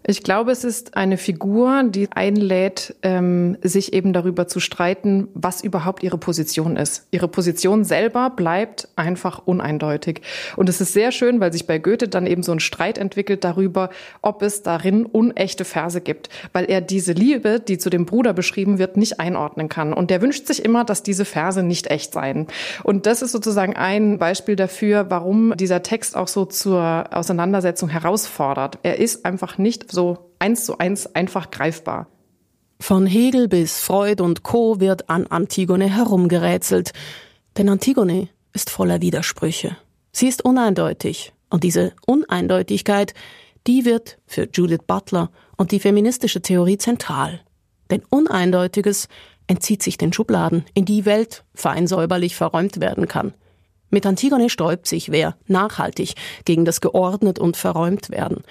Ich 0.07 0.23
glaube, 0.23 0.53
es 0.53 0.65
ist 0.65 0.97
eine 0.97 1.19
Figur, 1.19 1.83
die 1.85 2.09
einlädt, 2.11 2.95
ähm, 3.03 3.59
sich 3.63 3.93
eben 3.93 4.13
darüber 4.13 4.47
zu 4.47 4.61
streiten, 4.61 5.29
was 5.35 5.63
überhaupt 5.63 6.03
ihre 6.03 6.19
Position 6.19 6.77
ist. 6.77 7.07
Ihre 7.11 7.29
Position 7.29 7.85
selber 7.85 8.31
bleibt 8.31 8.89
einfach 8.97 9.43
uneindeutig. 9.45 10.23
Und 10.57 10.69
es 10.69 10.81
ist 10.81 10.93
sehr 10.93 11.13
schön, 11.13 11.41
weil 11.41 11.53
sich 11.53 11.67
bei 11.67 11.79
Goethe 11.79 12.09
dann 12.09 12.27
eben 12.27 12.43
so 12.43 12.53
ein 12.53 12.61
Streit 12.61 12.97
entwickelt 12.97 13.45
darüber, 13.45 13.91
ob 14.23 14.43
es 14.43 14.63
darin 14.63 15.05
unechte 15.05 15.65
Verse 15.65 16.01
gibt, 16.01 16.31
weil 16.53 16.71
er 16.71 16.81
diese 16.81 17.13
Liebe, 17.13 17.61
die 17.61 17.77
zu 17.77 17.91
dem 17.91 18.07
Bruder 18.07 18.33
beschrieben 18.33 18.79
wird, 18.79 18.97
nicht 18.97 19.21
einordnen 19.21 19.69
kann. 19.69 19.93
Und 19.93 20.11
der 20.11 20.23
wünscht 20.23 20.47
sich 20.47 20.65
immer, 20.65 20.85
dass 20.85 21.03
diese 21.03 21.25
Verse 21.25 21.63
nicht 21.63 21.89
echt 21.91 22.13
seien. 22.13 22.47
Und 22.83 23.07
das 23.07 23.21
ist 23.21 23.33
sozusagen 23.33 23.77
ein 23.77 24.19
Beispiel 24.19 24.57
dafür, 24.57 25.11
warum 25.11 25.55
dieser 25.57 25.83
Text 25.83 26.17
auch 26.17 26.29
so 26.29 26.45
zur 26.45 27.05
Auseinandersetzung 27.11 27.89
herausfordert. 27.89 28.79
Er 28.83 28.99
ist 28.99 29.25
einfach 29.25 29.59
nicht 29.59 29.88
so 29.93 30.33
eins 30.39 30.65
zu 30.65 30.79
eins 30.79 31.07
einfach 31.15 31.51
greifbar. 31.51 32.09
Von 32.81 33.07
Hegel 33.07 33.49
bis 33.49 33.81
Freud 33.81 34.23
und 34.23 34.45
Co. 34.45 34.81
wird 34.81 35.11
an 35.11 35.27
Antigone 35.27 35.95
herumgerätselt. 35.95 36.93
Denn 37.57 37.69
Antigone 37.69 38.29
ist 38.53 38.71
voller 38.71 39.01
Widersprüche. 39.01 39.77
Sie 40.13 40.29
ist 40.29 40.45
uneindeutig. 40.45 41.33
Und 41.51 41.65
diese 41.65 41.93
Uneindeutigkeit, 42.07 43.15
die 43.67 43.85
wird 43.85 44.19
für 44.27 44.49
Judith 44.53 44.85
Butler 44.87 45.31
und 45.57 45.73
die 45.73 45.81
feministische 45.81 46.41
Theorie 46.41 46.79
zentral. 46.79 47.41
Denn 47.91 48.03
Uneindeutiges 48.11 49.09
entzieht 49.49 49.83
sich 49.83 49.99
den 49.99 50.13
Schubladen, 50.13 50.65
in 50.75 50.85
die 50.85 51.05
Welt 51.05 51.45
fein 51.55 51.87
säuberlich 51.87 52.37
verräumt 52.37 52.81
werden 52.81 53.09
kann. 53.09 53.35
Mit 53.91 54.05
Antigone 54.05 54.51
sträubt 54.51 54.87
sich 54.87 55.11
wer 55.11 55.37
nachhaltig 55.47 56.15
gegen 56.45 56.67
das 56.67 56.81
geordnet 56.81 57.39
und 57.39 57.57
verräumt 57.57 58.11
werden 58.11 58.45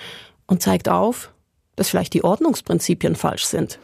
und 0.48 0.62
zeigt 0.62 0.89
auf, 0.89 1.34
dass 1.75 1.89
vielleicht 1.89 2.13
die 2.13 2.24
Ordnungsprinzipien 2.24 3.16
falsch 3.16 3.46
sind. 3.46 3.80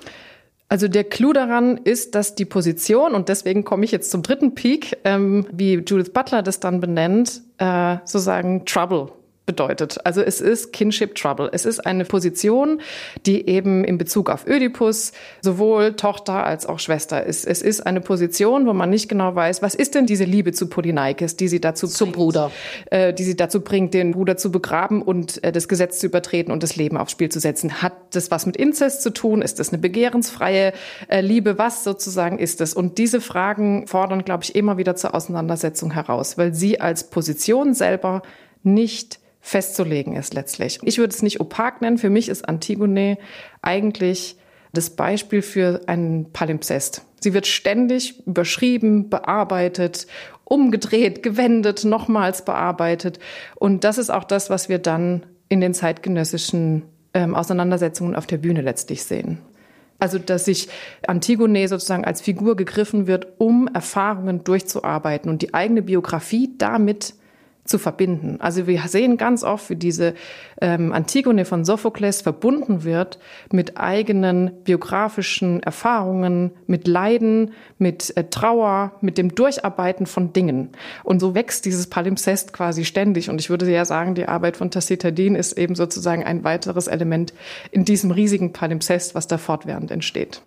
Also 0.69 0.87
der 0.87 1.03
Clou 1.03 1.33
daran 1.33 1.77
ist, 1.77 2.15
dass 2.15 2.33
die 2.33 2.45
Position, 2.45 3.13
und 3.13 3.29
deswegen 3.29 3.63
komme 3.63 3.85
ich 3.85 3.91
jetzt 3.91 4.09
zum 4.09 4.23
dritten 4.23 4.55
Peak, 4.55 4.97
ähm, 5.03 5.45
wie 5.51 5.75
Judith 5.75 6.11
Butler 6.11 6.41
das 6.41 6.59
dann 6.59 6.79
benennt, 6.79 7.41
äh, 7.59 7.97
sozusagen 8.05 8.65
Trouble 8.65 9.11
bedeutet. 9.45 9.99
Also 10.05 10.21
es 10.21 10.39
ist 10.39 10.71
Kinship 10.71 11.15
Trouble. 11.15 11.49
Es 11.51 11.65
ist 11.65 11.85
eine 11.85 12.05
Position, 12.05 12.79
die 13.25 13.47
eben 13.49 13.83
in 13.83 13.97
Bezug 13.97 14.29
auf 14.29 14.47
Ödipus 14.47 15.11
sowohl 15.41 15.95
Tochter 15.95 16.45
als 16.45 16.65
auch 16.65 16.79
Schwester 16.79 17.23
ist. 17.25 17.45
Es 17.45 17.61
ist 17.61 17.81
eine 17.85 17.99
Position, 17.99 18.65
wo 18.65 18.73
man 18.73 18.89
nicht 18.89 19.09
genau 19.09 19.35
weiß, 19.35 19.61
was 19.61 19.75
ist 19.75 19.95
denn 19.95 20.05
diese 20.05 20.23
Liebe 20.23 20.53
zu 20.53 20.67
Polyneikes, 20.67 21.35
die 21.35 21.49
sie 21.49 21.59
dazu 21.59 21.87
zum 21.87 22.11
bringt, 22.11 22.15
Bruder, 22.15 22.51
äh, 22.89 23.13
die 23.13 23.25
sie 23.25 23.35
dazu 23.35 23.59
bringt, 23.59 23.93
den 23.93 24.11
Bruder 24.11 24.37
zu 24.37 24.49
begraben 24.49 25.01
und 25.01 25.43
äh, 25.43 25.51
das 25.51 25.67
Gesetz 25.67 25.99
zu 25.99 26.05
übertreten 26.05 26.51
und 26.51 26.63
das 26.63 26.77
Leben 26.77 26.95
aufs 26.95 27.11
Spiel 27.11 27.29
zu 27.29 27.41
setzen. 27.41 27.81
Hat 27.81 27.93
das 28.11 28.31
was 28.31 28.45
mit 28.45 28.55
Inzest 28.55 29.01
zu 29.01 29.09
tun? 29.09 29.41
Ist 29.41 29.59
das 29.59 29.73
eine 29.73 29.79
begehrensfreie 29.79 30.71
äh, 31.09 31.19
Liebe? 31.19 31.57
Was 31.57 31.83
sozusagen 31.83 32.39
ist 32.39 32.61
es? 32.61 32.73
Und 32.73 32.97
diese 32.97 33.19
Fragen 33.19 33.87
fordern, 33.87 34.23
glaube 34.23 34.43
ich, 34.45 34.55
immer 34.55 34.77
wieder 34.77 34.95
zur 34.95 35.13
Auseinandersetzung 35.13 35.91
heraus, 35.91 36.37
weil 36.37 36.53
sie 36.53 36.79
als 36.79 37.09
Position 37.09 37.73
selber 37.73 38.21
nicht 38.63 39.19
festzulegen 39.45 40.15
ist 40.15 40.33
letztlich. 40.33 40.79
Ich 40.83 40.97
würde 40.97 41.13
es 41.13 41.21
nicht 41.21 41.41
opak 41.41 41.81
nennen. 41.81 41.97
Für 41.97 42.09
mich 42.09 42.29
ist 42.29 42.47
Antigone 42.47 43.17
eigentlich 43.61 44.37
das 44.71 44.89
Beispiel 44.91 45.41
für 45.41 45.81
einen 45.85 46.31
Palimpsest. 46.31 47.05
Sie 47.19 47.33
wird 47.33 47.45
ständig 47.45 48.25
überschrieben, 48.25 49.09
bearbeitet, 49.09 50.07
umgedreht, 50.45 51.23
gewendet, 51.23 51.83
nochmals 51.83 52.45
bearbeitet. 52.45 53.19
Und 53.55 53.83
das 53.83 53.97
ist 53.97 54.09
auch 54.09 54.23
das, 54.23 54.49
was 54.49 54.69
wir 54.69 54.79
dann 54.79 55.25
in 55.49 55.59
den 55.59 55.73
zeitgenössischen 55.73 56.83
ähm, 57.13 57.35
Auseinandersetzungen 57.35 58.15
auf 58.15 58.25
der 58.25 58.37
Bühne 58.37 58.61
letztlich 58.61 59.03
sehen. 59.03 59.39
Also, 59.99 60.19
dass 60.19 60.45
sich 60.45 60.69
Antigone 61.05 61.67
sozusagen 61.67 62.05
als 62.05 62.21
Figur 62.21 62.55
gegriffen 62.55 63.07
wird, 63.07 63.27
um 63.39 63.67
Erfahrungen 63.67 64.45
durchzuarbeiten 64.45 65.29
und 65.29 65.41
die 65.41 65.53
eigene 65.53 65.81
Biografie 65.81 66.55
damit 66.57 67.13
zu 67.65 67.77
verbinden. 67.77 68.37
Also 68.39 68.67
wir 68.67 68.81
sehen 68.87 69.17
ganz 69.17 69.43
oft, 69.43 69.69
wie 69.69 69.75
diese 69.77 70.15
ähm, 70.59 70.91
Antigone 70.91 71.45
von 71.45 71.63
Sophokles 71.63 72.21
verbunden 72.21 72.83
wird 72.83 73.19
mit 73.51 73.77
eigenen 73.77 74.51
biografischen 74.63 75.63
Erfahrungen, 75.63 76.51
mit 76.67 76.87
Leiden, 76.87 77.53
mit 77.77 78.15
äh, 78.17 78.25
Trauer, 78.25 78.93
mit 78.99 79.17
dem 79.17 79.33
Durcharbeiten 79.33 80.05
von 80.05 80.33
Dingen. 80.33 80.69
Und 81.03 81.21
so 81.21 81.35
wächst 81.35 81.65
dieses 81.65 81.87
Palimpsest 81.87 82.51
quasi 82.51 82.83
ständig. 82.83 83.29
Und 83.29 83.39
ich 83.39 83.49
würde 83.49 83.71
ja 83.71 83.85
sagen, 83.85 84.13
die 84.13 84.27
Arbeit 84.27 84.57
von 84.57 84.69
Tacitadin 84.69 85.35
ist 85.35 85.53
eben 85.53 85.75
sozusagen 85.75 86.25
ein 86.25 86.43
weiteres 86.43 86.87
Element 86.87 87.33
in 87.71 87.85
diesem 87.85 88.11
riesigen 88.11 88.51
Palimpsest, 88.51 89.15
was 89.15 89.27
da 89.27 89.37
fortwährend 89.37 89.89
entsteht. 89.89 90.41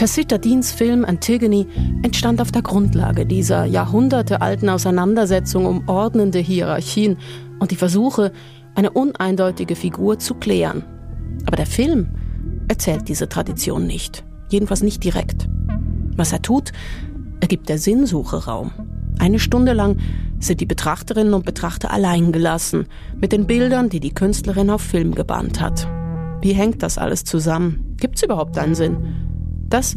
Tacitadins 0.00 0.72
Film 0.72 1.04
Antigone 1.04 1.66
entstand 2.02 2.40
auf 2.40 2.50
der 2.50 2.62
Grundlage 2.62 3.26
dieser 3.26 3.66
jahrhundertealten 3.66 4.70
Auseinandersetzung 4.70 5.66
um 5.66 5.86
ordnende 5.90 6.38
Hierarchien 6.38 7.18
und 7.58 7.70
die 7.70 7.76
Versuche, 7.76 8.32
eine 8.74 8.92
uneindeutige 8.92 9.76
Figur 9.76 10.18
zu 10.18 10.36
klären. 10.36 10.84
Aber 11.44 11.56
der 11.56 11.66
Film 11.66 12.08
erzählt 12.66 13.08
diese 13.08 13.28
Tradition 13.28 13.86
nicht, 13.86 14.24
jedenfalls 14.48 14.82
nicht 14.82 15.04
direkt. 15.04 15.50
Was 16.16 16.32
er 16.32 16.40
tut, 16.40 16.72
er 17.40 17.48
gibt 17.48 17.68
der 17.68 17.76
Sinnsuche 17.76 18.46
Raum. 18.46 18.70
Eine 19.18 19.38
Stunde 19.38 19.74
lang 19.74 19.98
sind 20.38 20.62
die 20.62 20.66
Betrachterinnen 20.66 21.34
und 21.34 21.44
Betrachter 21.44 21.90
allein 21.90 22.32
gelassen 22.32 22.86
mit 23.20 23.32
den 23.32 23.46
Bildern, 23.46 23.90
die 23.90 24.00
die 24.00 24.14
Künstlerin 24.14 24.70
auf 24.70 24.80
Film 24.80 25.14
gebannt 25.14 25.60
hat. 25.60 25.86
Wie 26.40 26.54
hängt 26.54 26.82
das 26.82 26.96
alles 26.96 27.24
zusammen? 27.24 27.96
Gibt 27.98 28.16
es 28.16 28.22
überhaupt 28.22 28.56
einen 28.56 28.74
Sinn? 28.74 29.29
Das 29.70 29.96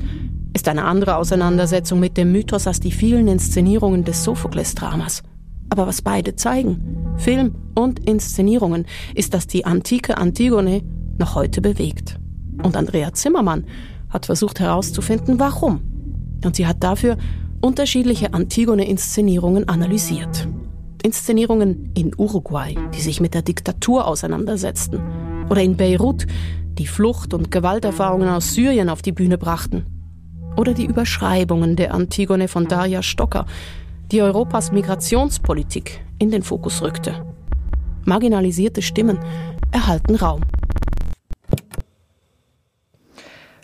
ist 0.54 0.68
eine 0.68 0.86
andere 0.86 1.18
Auseinandersetzung 1.18 2.00
mit 2.00 2.16
dem 2.16 2.32
Mythos 2.32 2.68
als 2.68 2.80
die 2.80 2.92
vielen 2.92 3.28
Inszenierungen 3.28 4.04
des 4.04 4.24
Sophokles-Dramas. 4.24 5.24
Aber 5.70 5.88
was 5.88 6.04
beide 6.04 6.36
zeigen, 6.36 7.16
Film 7.18 7.56
und 7.76 8.00
Inszenierungen, 8.08 8.86
ist, 9.16 9.34
dass 9.34 9.48
die 9.48 9.66
antike 9.66 10.18
Antigone 10.18 10.84
noch 11.18 11.34
heute 11.34 11.62
bewegt. 11.62 12.20
Und 12.62 12.78
Andrea 12.78 13.14
Zimmermann 13.14 13.66
hat 14.10 14.28
versucht 14.28 14.60
herauszufinden, 14.60 15.40
warum. 15.40 15.82
Und 16.46 16.56
sie 16.56 16.68
hat 16.68 16.84
dafür 16.84 17.18
unterschiedliche 17.62 18.34
Antigone-Inszenierungen 18.36 19.68
analysiert. 19.68 20.48
Inszenierungen 21.02 21.92
in 21.96 22.12
Uruguay, 22.16 22.76
die 22.94 23.02
sich 23.02 23.20
mit 23.20 23.34
der 23.34 23.42
Diktatur 23.42 24.06
auseinandersetzten. 24.06 25.02
Oder 25.50 25.64
in 25.64 25.76
Beirut, 25.76 26.28
die 26.78 26.88
Flucht- 26.88 27.34
und 27.34 27.52
Gewalterfahrungen 27.52 28.30
aus 28.30 28.54
Syrien 28.54 28.90
auf 28.90 29.02
die 29.02 29.12
Bühne 29.12 29.38
brachten. 29.38 29.86
Oder 30.58 30.74
die 30.74 30.86
Überschreibungen 30.86 31.76
der 31.76 31.94
Antigone 31.94 32.48
von 32.48 32.68
Daria 32.68 33.02
Stocker, 33.02 33.46
die 34.12 34.22
Europas 34.22 34.72
Migrationspolitik 34.72 36.02
in 36.20 36.30
den 36.30 36.44
Fokus 36.44 36.82
rückte. 36.82 37.26
Marginalisierte 38.06 38.82
Stimmen 38.82 39.18
erhalten 39.72 40.16
Raum. 40.16 40.42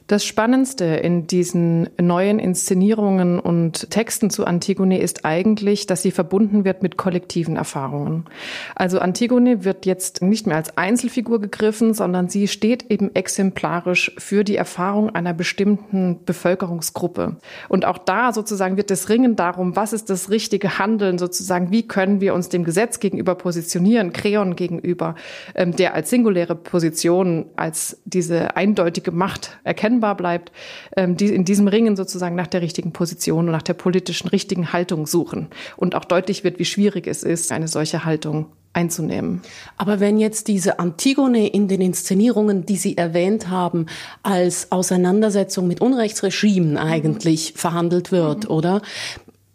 Das 0.09 0.25
Spannendste 0.25 0.85
in 0.85 1.27
diesen 1.27 1.87
neuen 2.01 2.39
Inszenierungen 2.39 3.39
und 3.39 3.91
Texten 3.91 4.31
zu 4.31 4.43
Antigone 4.43 4.99
ist 4.99 5.23
eigentlich, 5.23 5.85
dass 5.85 6.01
sie 6.01 6.09
verbunden 6.09 6.65
wird 6.65 6.81
mit 6.81 6.97
kollektiven 6.97 7.55
Erfahrungen. 7.55 8.25
Also 8.73 8.97
Antigone 8.97 9.63
wird 9.65 9.85
jetzt 9.85 10.23
nicht 10.23 10.47
mehr 10.47 10.55
als 10.55 10.75
Einzelfigur 10.79 11.39
gegriffen, 11.39 11.93
sondern 11.93 12.27
sie 12.27 12.47
steht 12.47 12.89
eben 12.89 13.13
exemplarisch 13.13 14.11
für 14.17 14.43
die 14.43 14.55
Erfahrung 14.55 15.11
einer 15.11 15.35
bestimmten 15.35 16.21
Bevölkerungsgruppe. 16.25 17.35
Und 17.67 17.85
auch 17.85 17.99
da 17.99 18.33
sozusagen 18.33 18.77
wird 18.77 18.89
das 18.89 19.09
Ringen 19.09 19.35
darum, 19.35 19.75
was 19.75 19.93
ist 19.93 20.09
das 20.09 20.31
richtige 20.31 20.79
Handeln 20.79 21.19
sozusagen, 21.19 21.69
wie 21.69 21.87
können 21.87 22.19
wir 22.19 22.33
uns 22.33 22.49
dem 22.49 22.63
Gesetz 22.63 22.99
gegenüber 22.99 23.35
positionieren, 23.35 24.11
Kreon 24.11 24.55
gegenüber, 24.55 25.13
ähm, 25.53 25.75
der 25.75 25.93
als 25.93 26.09
singuläre 26.09 26.55
Position, 26.55 27.45
als 27.57 28.01
diese 28.05 28.55
eindeutige 28.55 29.11
Macht 29.11 29.59
erkennen 29.63 29.98
erkennbar 29.99 30.15
bleibt, 30.15 30.51
ähm, 30.95 31.17
die 31.17 31.33
in 31.33 31.45
diesem 31.45 31.67
Ringen 31.67 31.95
sozusagen 31.95 32.35
nach 32.35 32.47
der 32.47 32.61
richtigen 32.61 32.91
Position 32.91 33.45
und 33.45 33.51
nach 33.51 33.61
der 33.61 33.73
politischen 33.73 34.29
richtigen 34.29 34.71
Haltung 34.71 35.05
suchen. 35.05 35.47
Und 35.77 35.95
auch 35.95 36.05
deutlich 36.05 36.43
wird, 36.43 36.59
wie 36.59 36.65
schwierig 36.65 37.07
es 37.07 37.23
ist, 37.23 37.51
eine 37.51 37.67
solche 37.67 38.05
Haltung 38.05 38.47
einzunehmen. 38.71 39.41
Aber 39.77 39.99
wenn 39.99 40.19
jetzt 40.19 40.47
diese 40.47 40.79
Antigone 40.79 41.47
in 41.47 41.67
den 41.67 41.81
Inszenierungen, 41.81 42.65
die 42.65 42.77
Sie 42.77 42.97
erwähnt 42.97 43.49
haben, 43.49 43.87
als 44.23 44.71
Auseinandersetzung 44.71 45.67
mit 45.67 45.81
Unrechtsregimen 45.81 46.77
eigentlich 46.77 47.53
mhm. 47.53 47.57
verhandelt 47.57 48.11
wird, 48.11 48.45
mhm. 48.45 48.55
oder? 48.55 48.81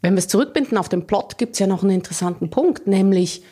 Wenn 0.02 0.14
wir 0.14 0.18
es 0.18 0.28
zurückbinden 0.28 0.76
auf 0.76 0.90
den 0.90 1.06
Plot, 1.06 1.38
gibt 1.38 1.54
es 1.54 1.60
ja 1.60 1.66
noch 1.66 1.82
einen 1.82 1.92
interessanten 1.92 2.50
Punkt, 2.50 2.86
nämlich 2.86 3.42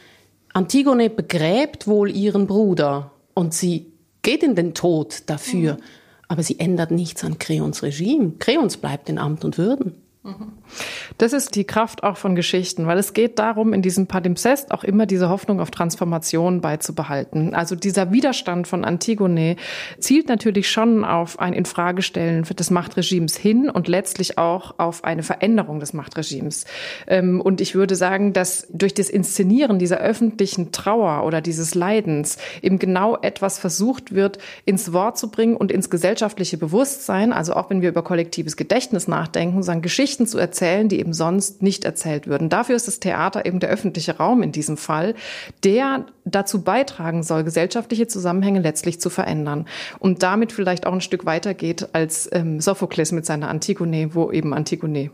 Antigone 0.52 1.08
begräbt 1.08 1.87
wohl 1.87 2.11
ihren 2.11 2.46
Bruder 2.46 3.12
und 3.32 3.54
sie 3.54 3.87
geht 4.20 4.42
in 4.42 4.54
den 4.54 4.75
Tod 4.75 5.22
dafür. 5.26 5.75
Mhm. 5.75 5.82
Aber 6.33 6.43
sie 6.43 6.59
ändert 6.59 6.91
nichts 6.91 7.25
an 7.25 7.39
Creons 7.39 7.83
Regime. 7.83 8.33
Creons 8.39 8.79
bleibt 8.79 9.11
in 9.11 9.19
Amt 9.19 9.45
und 9.45 9.59
Würden. 9.59 10.01
Das 11.19 11.33
ist 11.33 11.57
die 11.57 11.64
Kraft 11.64 12.05
auch 12.05 12.17
von 12.17 12.37
Geschichten, 12.37 12.87
weil 12.87 12.97
es 12.97 13.12
geht 13.12 13.41
darum, 13.41 13.73
in 13.73 13.83
diesem 13.83 14.07
Palimpsest 14.07 14.71
auch 14.71 14.85
immer 14.85 15.05
diese 15.05 15.29
Hoffnung 15.29 15.61
auf 15.61 15.73
Transformation 15.73 16.61
beizubehalten. 16.61 17.55
Also 17.55 17.75
dieser 17.75 18.12
Widerstand 18.12 18.69
von 18.69 18.85
Antigone 18.85 19.57
zielt 19.99 20.29
natürlich 20.29 20.71
schon 20.71 21.05
auf 21.05 21.41
ein 21.41 21.52
Infragestellen 21.52 22.45
des 22.45 22.71
Machtregimes 22.71 23.37
hin 23.37 23.69
und 23.69 23.88
letztlich 23.88 24.38
auch 24.38 24.79
auf 24.79 25.02
eine 25.02 25.25
Veränderung 25.25 25.81
des 25.81 25.93
Machtregimes. 25.93 26.67
Ähm, 27.09 27.41
und 27.41 27.61
ich 27.61 27.75
würde 27.75 27.97
sagen, 27.97 28.33
dass 28.33 28.69
durch 28.73 28.95
das 28.95 29.11
Inszenieren 29.11 29.81
dieser 29.81 29.99
öffentlichen 29.99 30.71
Trauer 30.71 31.25
oder 31.26 31.41
dieses 31.41 31.75
Leidens 31.75 32.38
eben 32.62 32.79
genau 32.79 33.17
etwas 33.17 33.59
versucht 33.59 34.14
wird, 34.14 34.38
ins 34.67 34.93
Wort 34.93 35.19
zu 35.19 35.33
bringen 35.33 35.57
und 35.57 35.73
ins 35.73 35.91
gesellschaftliche 35.91 36.59
Bewusstsein. 36.59 37.33
Also 37.33 37.55
auch 37.55 37.71
wenn 37.71 37.83
wir 37.83 37.88
über 37.88 38.02
kollektives 38.02 38.57
Gedächtnis 38.57 39.09
nachdenken, 39.09 39.64
sagen 39.64 39.83
Geschichten 39.83 40.12
Geschichten 40.12 40.26
zu 40.26 40.37
erzählen, 40.37 40.90
die 40.90 41.00
eben 41.00 41.14
sonst 41.14 41.62
nicht 41.62 41.87
erzählt 41.87 42.26
würden. 42.26 42.50
Dafür 42.50 42.76
ist 42.76 42.87
das 42.87 43.00
Theater 43.00 43.47
eben 43.47 43.61
der 43.61 43.71
öffentliche 43.71 44.19
Raum 44.19 44.42
in 44.42 44.52
diesem 44.52 44.76
Fall, 44.76 45.14
der 45.64 46.04
dazu 46.26 46.61
beitragen 46.61 47.23
soll, 47.23 47.45
gesellschaftliche 47.45 48.09
Zusammenhänge 48.09 48.61
letztlich 48.61 49.00
zu 49.00 49.09
verändern 49.09 49.66
und 50.00 50.23
damit 50.23 50.52
vielleicht 50.52 50.87
auch 50.87 50.92
ein 50.92 51.00
Stück 51.00 51.25
weiter 51.25 51.54
geht 51.54 51.95
als 51.95 52.28
ähm, 52.33 52.61
Sophokles 52.61 53.11
mit 53.12 53.25
seiner 53.25 53.49
Antigone, 53.49 54.14
wo 54.14 54.31
eben 54.31 54.52
Antigone 54.52 55.11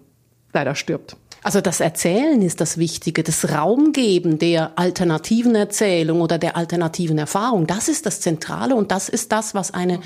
leider 0.53 0.75
stirbt. 0.75 1.17
Also 1.43 1.61
das 1.61 1.81
Erzählen 1.81 2.43
ist 2.43 2.61
das 2.61 2.79
Wichtige, 2.79 3.23
das 3.23 3.51
Raumgeben 3.51 4.39
der 4.39 4.73
alternativen 4.77 5.55
Erzählung 5.55 6.21
oder 6.21 6.39
der 6.39 6.57
alternativen 6.57 7.19
Erfahrung, 7.19 7.67
das 7.67 7.89
ist 7.89 8.07
das 8.07 8.21
Zentrale 8.21 8.75
und 8.75 8.91
das 8.91 9.09
ist 9.09 9.33
das, 9.33 9.55
was 9.55 9.73
eine 9.73 10.01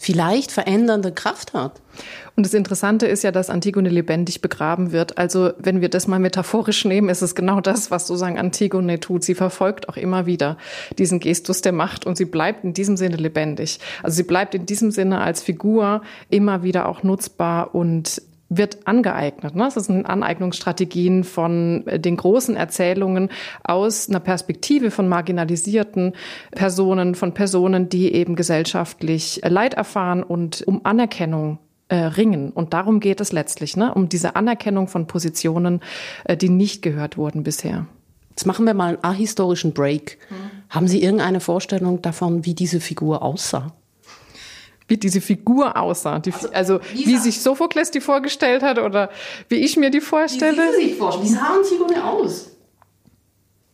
vielleicht 0.00 0.50
verändernde 0.50 1.12
Kraft 1.12 1.52
hat. 1.52 1.82
Und 2.34 2.46
das 2.46 2.54
Interessante 2.54 3.06
ist 3.06 3.22
ja, 3.22 3.32
dass 3.32 3.50
Antigone 3.50 3.90
lebendig 3.90 4.40
begraben 4.40 4.92
wird. 4.92 5.18
Also 5.18 5.52
wenn 5.58 5.82
wir 5.82 5.90
das 5.90 6.06
mal 6.06 6.18
metaphorisch 6.18 6.86
nehmen, 6.86 7.10
ist 7.10 7.20
es 7.20 7.34
genau 7.34 7.60
das, 7.60 7.90
was 7.90 8.06
sozusagen 8.06 8.38
Antigone 8.38 8.98
tut. 8.98 9.24
Sie 9.24 9.34
verfolgt 9.34 9.90
auch 9.90 9.98
immer 9.98 10.24
wieder 10.24 10.56
diesen 10.96 11.20
Gestus 11.20 11.60
der 11.60 11.72
Macht 11.72 12.06
und 12.06 12.16
sie 12.16 12.24
bleibt 12.24 12.64
in 12.64 12.72
diesem 12.72 12.96
Sinne 12.96 13.16
lebendig. 13.16 13.78
Also 14.02 14.16
sie 14.16 14.22
bleibt 14.22 14.54
in 14.54 14.64
diesem 14.64 14.90
Sinne 14.90 15.20
als 15.20 15.42
Figur 15.42 16.00
immer 16.30 16.62
wieder 16.62 16.88
auch 16.88 17.02
nutzbar 17.02 17.74
und 17.74 18.22
wird 18.50 18.86
angeeignet. 18.86 19.54
Ne? 19.54 19.70
Das 19.72 19.86
sind 19.86 20.04
Aneignungsstrategien 20.04 21.24
von 21.24 21.86
äh, 21.86 21.98
den 21.98 22.16
großen 22.16 22.56
Erzählungen 22.56 23.30
aus 23.64 24.08
einer 24.08 24.20
Perspektive 24.20 24.90
von 24.90 25.08
marginalisierten 25.08 26.12
Personen, 26.50 27.14
von 27.14 27.32
Personen, 27.32 27.88
die 27.88 28.12
eben 28.12 28.34
gesellschaftlich 28.34 29.40
Leid 29.44 29.74
erfahren 29.74 30.22
und 30.22 30.62
um 30.66 30.84
Anerkennung 30.84 31.58
äh, 31.88 31.96
ringen. 31.96 32.50
Und 32.50 32.74
darum 32.74 33.00
geht 33.00 33.20
es 33.20 33.32
letztlich, 33.32 33.76
ne? 33.76 33.94
um 33.94 34.08
diese 34.08 34.36
Anerkennung 34.36 34.88
von 34.88 35.06
Positionen, 35.06 35.80
äh, 36.24 36.36
die 36.36 36.48
nicht 36.48 36.82
gehört 36.82 37.16
wurden 37.16 37.44
bisher. 37.44 37.86
Jetzt 38.30 38.46
machen 38.46 38.66
wir 38.66 38.74
mal 38.74 38.94
einen 38.94 39.04
ahistorischen 39.04 39.72
Break. 39.74 40.18
Mhm. 40.28 40.34
Haben 40.70 40.88
Sie 40.88 41.02
irgendeine 41.02 41.40
Vorstellung 41.40 42.02
davon, 42.02 42.44
wie 42.44 42.54
diese 42.54 42.80
Figur 42.80 43.22
aussah? 43.22 43.72
Wie 44.90 44.96
diese 44.96 45.20
Figur 45.20 45.76
aussah. 45.76 46.18
Die, 46.18 46.32
also, 46.32 46.48
also 46.52 46.80
wie 46.92 47.16
sich 47.16 47.40
Sophokles 47.40 47.90
die 47.90 48.00
vorgestellt 48.00 48.62
hat 48.62 48.78
oder 48.78 49.08
wie 49.48 49.56
ich 49.56 49.76
mir 49.76 49.90
die 49.90 50.00
vorstelle. 50.00 50.72
Wie, 50.72 50.80
Sie 50.82 50.88
sich 50.88 50.98
vorstellen. 50.98 51.24
wie 51.24 51.32
sah 51.32 51.54
Antigone 51.54 52.04
aus? 52.04 52.50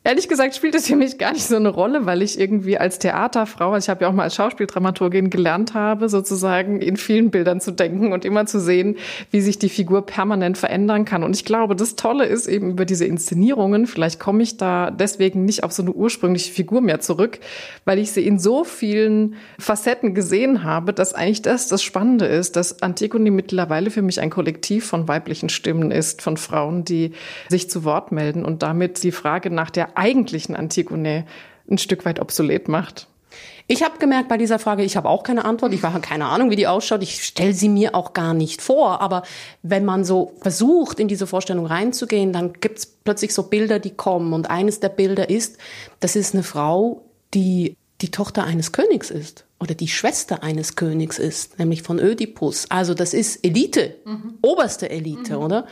Ehrlich 0.06 0.28
gesagt 0.28 0.54
spielt 0.54 0.76
es 0.76 0.86
für 0.86 0.94
mich 0.94 1.18
gar 1.18 1.32
nicht 1.32 1.42
so 1.42 1.56
eine 1.56 1.68
Rolle, 1.68 2.06
weil 2.06 2.22
ich 2.22 2.38
irgendwie 2.38 2.78
als 2.78 3.00
Theaterfrau, 3.00 3.72
also 3.72 3.86
ich 3.86 3.88
habe 3.88 4.04
ja 4.04 4.08
auch 4.08 4.12
mal 4.12 4.22
als 4.22 4.36
Schauspieldramaturgin 4.36 5.30
gelernt 5.30 5.75
habe, 5.75 6.08
sozusagen 6.08 6.80
in 6.80 6.96
vielen 6.96 7.32
Bildern 7.32 7.60
zu 7.60 7.72
denken 7.72 8.12
und 8.12 8.25
immer 8.25 8.46
zu 8.46 8.60
sehen, 8.60 8.98
wie 9.32 9.40
sich 9.40 9.58
die 9.58 9.68
Figur 9.68 10.06
permanent 10.06 10.58
verändern 10.58 11.06
kann. 11.06 11.25
Und 11.25 11.34
ich 11.34 11.44
glaube, 11.44 11.75
das 11.75 11.96
Tolle 11.96 12.25
ist 12.25 12.46
eben 12.46 12.70
über 12.70 12.84
diese 12.84 13.04
Inszenierungen, 13.04 13.88
vielleicht 13.88 14.20
komme 14.20 14.44
ich 14.44 14.56
da 14.56 14.92
deswegen 14.92 15.44
nicht 15.44 15.64
auf 15.64 15.72
so 15.72 15.82
eine 15.82 15.90
ursprüngliche 15.90 16.52
Figur 16.52 16.82
mehr 16.82 17.00
zurück, 17.00 17.40
weil 17.84 17.98
ich 17.98 18.12
sie 18.12 18.25
in 18.25 18.38
so 18.38 18.62
vielen 18.62 19.34
Facetten 19.58 20.14
gesehen 20.14 20.62
habe, 20.62 20.92
dass 20.92 21.14
eigentlich 21.14 21.42
das 21.42 21.66
das 21.66 21.82
Spannende 21.82 22.26
ist, 22.26 22.54
dass 22.54 22.80
Antigone 22.80 23.32
mittlerweile 23.32 23.90
für 23.90 24.02
mich 24.02 24.20
ein 24.20 24.30
Kollektiv 24.30 24.86
von 24.86 25.08
weiblichen 25.08 25.48
Stimmen 25.48 25.90
ist, 25.90 26.22
von 26.22 26.36
Frauen, 26.36 26.84
die 26.84 27.10
sich 27.48 27.68
zu 27.68 27.82
Wort 27.82 28.12
melden 28.12 28.44
und 28.44 28.62
damit 28.62 29.02
die 29.02 29.10
Frage 29.10 29.50
nach 29.50 29.70
der 29.70 29.95
eigentlichen 29.96 30.56
Antigone 30.56 31.26
ein 31.70 31.78
Stück 31.78 32.04
weit 32.04 32.20
obsolet 32.20 32.68
macht? 32.68 33.08
Ich 33.68 33.82
habe 33.82 33.98
gemerkt 33.98 34.28
bei 34.28 34.38
dieser 34.38 34.60
Frage, 34.60 34.84
ich 34.84 34.96
habe 34.96 35.08
auch 35.08 35.24
keine 35.24 35.44
Antwort. 35.44 35.72
Ich 35.72 35.82
habe 35.82 36.00
keine 36.00 36.26
Ahnung, 36.26 36.50
wie 36.50 36.56
die 36.56 36.68
ausschaut. 36.68 37.02
Ich 37.02 37.24
stelle 37.24 37.52
sie 37.52 37.68
mir 37.68 37.96
auch 37.96 38.12
gar 38.12 38.32
nicht 38.32 38.62
vor. 38.62 39.00
Aber 39.00 39.22
wenn 39.62 39.84
man 39.84 40.04
so 40.04 40.34
versucht, 40.40 41.00
in 41.00 41.08
diese 41.08 41.26
Vorstellung 41.26 41.66
reinzugehen, 41.66 42.32
dann 42.32 42.52
gibt 42.52 42.78
es 42.78 42.86
plötzlich 42.86 43.34
so 43.34 43.44
Bilder, 43.44 43.80
die 43.80 43.90
kommen. 43.90 44.32
Und 44.32 44.50
eines 44.50 44.78
der 44.78 44.90
Bilder 44.90 45.28
ist, 45.30 45.58
das 45.98 46.14
ist 46.14 46.34
eine 46.34 46.44
Frau, 46.44 47.02
die 47.34 47.76
die 48.02 48.10
Tochter 48.10 48.44
eines 48.44 48.72
Königs 48.72 49.10
ist 49.10 49.46
oder 49.58 49.74
die 49.74 49.88
Schwester 49.88 50.42
eines 50.42 50.76
Königs 50.76 51.18
ist, 51.18 51.58
nämlich 51.58 51.82
von 51.82 51.98
Ödipus. 51.98 52.66
Also 52.68 52.92
das 52.92 53.14
ist 53.14 53.42
Elite, 53.42 53.94
mhm. 54.04 54.34
oberste 54.42 54.90
Elite, 54.90 55.36
mhm. 55.36 55.42
oder? 55.42 55.66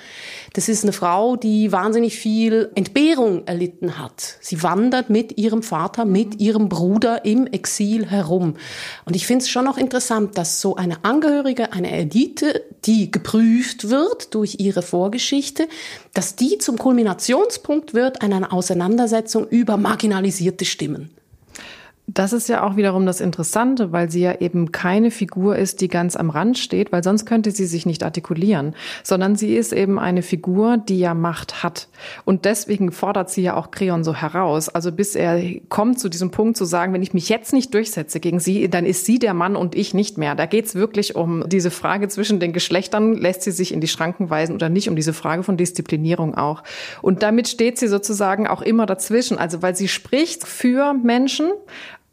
Das 0.55 0.71
ist 0.71 0.85
eine 0.85 0.95
Frau, 0.95 1.37
die 1.37 1.71
wahnsinnig 1.71 2.17
viel 2.17 2.71
Entbehrung 2.75 3.47
erlitten 3.47 3.99
hat. 3.99 4.39
Sie 4.41 4.63
wandert 4.63 5.11
mit 5.11 5.37
ihrem 5.37 5.63
Vater, 5.63 6.07
mit 6.07 6.35
mhm. 6.35 6.41
ihrem 6.41 6.69
Bruder 6.71 7.27
im 7.27 7.47
Exil 7.47 8.07
herum. 8.07 8.57
Und 9.05 9.17
ich 9.17 9.27
finde 9.27 9.43
es 9.43 9.51
schon 9.51 9.67
noch 9.67 9.77
interessant, 9.77 10.39
dass 10.39 10.63
so 10.63 10.77
eine 10.77 11.05
Angehörige 11.05 11.75
einer 11.75 11.93
Elite, 11.93 12.65
die 12.87 13.11
geprüft 13.11 13.91
wird 13.91 14.35
durch 14.35 14.61
ihre 14.61 14.81
Vorgeschichte, 14.81 15.69
dass 16.15 16.37
die 16.37 16.57
zum 16.57 16.79
Kulminationspunkt 16.79 17.93
wird 17.93 18.23
einer 18.23 18.51
Auseinandersetzung 18.51 19.47
über 19.47 19.77
marginalisierte 19.77 20.65
Stimmen. 20.65 21.11
Das 22.07 22.35
ist 22.35 22.51
ja 22.51 22.63
auch 22.63 22.77
wiederum 22.77 23.07
das 23.07 23.23
Interessante, 23.23 23.91
weil 23.91 24.11
sie 24.11 24.21
ja 24.21 24.35
eben 24.39 24.73
keine 24.73 25.11
Figur 25.11 25.57
ist, 25.57 25.81
die 25.81 25.89
ganz 25.89 26.17
am 26.17 26.29
Rand 26.29 26.59
steht, 26.59 26.93
weil 26.93 27.03
sonst 27.03 27.25
könnte 27.25 27.51
sie 27.51 27.65
sich 27.65 27.87
nicht 27.87 28.03
artikulieren, 28.03 28.75
sondern 29.03 29.37
sie 29.37 29.57
ist 29.57 29.73
eben 29.73 29.99
eine 29.99 30.21
Figur, 30.21 30.77
die 30.77 30.99
ja 30.99 31.15
Macht 31.15 31.63
hat. 31.63 31.89
Und 32.27 32.45
deswegen 32.45 32.93
fordert 32.93 33.31
sie 33.31 33.41
ja 33.41 33.57
auch 33.57 33.71
Creon 33.71 34.05
so 34.05 34.15
heraus. 34.15 34.69
Also 34.69 34.93
bis 34.93 35.15
er 35.15 35.41
kommt 35.71 35.99
zu 35.99 36.11
diesem 36.11 36.31
Punkt 36.31 36.59
zu 36.59 36.67
sagen, 36.67 36.93
wenn 36.93 37.03
ich 37.03 37.15
mich 37.15 37.31
jetzt 37.31 37.55
nicht 37.55 37.73
durchsetze 37.73 38.21
gegen 38.21 38.39
sie, 38.39 38.69
dann 38.69 38.85
ist 38.85 39.07
sie 39.07 39.19
der 39.19 39.33
Mann 39.33 39.57
und 39.57 39.75
ich 39.75 39.95
nicht 39.95 40.19
mehr. 40.19 40.35
Da 40.35 40.45
geht 40.45 40.67
es 40.67 40.75
wirklich 40.75 41.17
um 41.17 41.49
diese 41.49 41.71
Frage 41.71 42.09
zwischen 42.09 42.39
den 42.39 42.53
Geschlechtern, 42.53 43.15
lässt 43.15 43.43
sie 43.43 43.51
sich 43.51 43.73
in 43.73 43.81
die 43.81 43.89
Schranken 43.89 44.29
weisen 44.29 44.55
oder 44.55 44.69
nicht, 44.69 44.91
um 44.91 44.97
diese 44.97 45.15
Frage 45.15 45.43
von 45.43 45.57
Disziplinierung 45.57 46.35
auch. 46.35 46.65
Und 47.01 47.23
damit 47.23 47.49
steht 47.49 47.79
sie 47.79 47.89
sozusagen 47.89 48.47
auch 48.47 48.61
immer 48.61 48.85
dazwischen, 48.85 49.39
also 49.39 49.63
weil 49.63 49.75
sie 49.75 49.89
spricht 49.89 50.47
für 50.47 50.93
Menschen, 50.93 51.51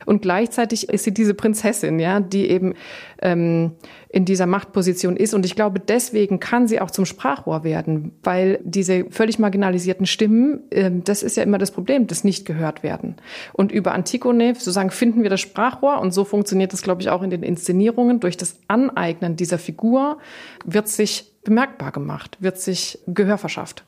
und 0.06 0.22
gleichzeitig 0.22 0.90
ist 0.90 1.04
sie 1.04 1.14
diese 1.14 1.34
Prinzessin, 1.34 2.00
ja, 2.00 2.20
die 2.20 2.50
eben 2.50 2.74
ähm, 3.22 3.72
in 4.10 4.26
dieser 4.26 4.46
Machtposition 4.46 5.16
ist. 5.16 5.34
Und 5.34 5.46
ich 5.46 5.56
glaube, 5.56 5.80
deswegen 5.80 6.40
kann 6.40 6.68
sie 6.68 6.82
auch 6.82 6.92
zum 6.92 7.06
Sprachrohr 7.06 7.64
werden, 7.64 8.12
weil 8.24 8.60
diese 8.64 9.06
völlig 9.10 9.40
marginalisierten 9.40 10.06
Stimmen, 10.06 10.64
ähm, 10.72 11.04
das 11.04 11.24
ist 11.24 11.38
ja 11.38 11.44
immer 11.44 11.58
das 11.58 11.72
Problem, 11.72 12.08
das 12.08 12.24
nicht 12.24 12.46
gehört 12.46 12.84
werden. 12.84 13.16
Und 13.54 13.72
über 13.72 13.94
Antigone 13.94 14.56
sozusagen 14.56 14.92
finden 14.92 15.24
wir 15.24 15.30
das 15.30 15.42
Sprachrohr 15.42 16.00
und 16.00 16.14
so 16.14 16.26
funktioniert 16.26 16.74
das, 16.74 16.82
glaube 16.82 17.02
ich, 17.02 17.10
auch 17.10 17.24
in 17.24 17.30
den 17.30 17.44
Inszenierungen. 17.44 18.20
Durch 18.20 18.38
das 18.38 18.60
Aneignen 18.68 19.36
dieser 19.36 19.60
Figur 19.60 20.18
wird 20.66 20.88
sich 20.88 21.32
bemerkbar 21.44 21.92
gemacht, 21.92 22.38
wird 22.40 22.60
sich 22.60 23.00
Gehör 23.08 23.38
verschafft. 23.38 23.86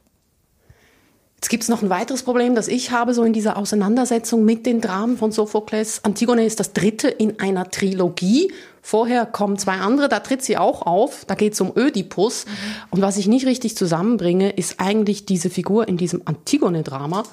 Jetzt 1.44 1.50
gibt 1.50 1.64
es 1.64 1.70
noch 1.70 1.82
ein 1.82 1.90
weiteres 1.90 2.24
Problem, 2.24 2.56
das 2.56 2.70
ich 2.70 2.92
habe, 2.92 3.14
so 3.14 3.22
in 3.26 3.34
dieser 3.34 3.58
Auseinandersetzung 3.58 4.46
mit 4.46 4.66
den 4.66 4.80
Dramen 4.80 5.18
von 5.18 5.34
Sophokles. 5.34 6.00
Antigone 6.06 6.46
ist 6.46 6.62
das 6.62 6.72
dritte 6.72 7.10
in 7.10 7.42
einer 7.42 7.70
Trilogie. 7.70 8.54
Vorher 8.82 9.26
kommen 9.26 9.58
zwei 9.58 9.74
andere, 9.74 10.08
da 10.08 10.22
tritt 10.22 10.42
sie 10.42 10.56
auch 10.56 10.84
auf. 10.84 11.26
Da 11.26 11.36
geht 11.36 11.52
es 11.52 11.60
um 11.60 11.74
Ödipus. 11.76 12.46
Und 12.92 13.02
was 13.02 13.18
ich 13.18 13.28
nicht 13.28 13.46
richtig 13.46 13.76
zusammenbringe, 13.76 14.52
ist 14.52 14.80
eigentlich 14.80 15.26
diese 15.26 15.50
Figur 15.50 15.86
in 15.90 15.98
diesem 15.98 16.22
Antigone-Drama 16.24 17.24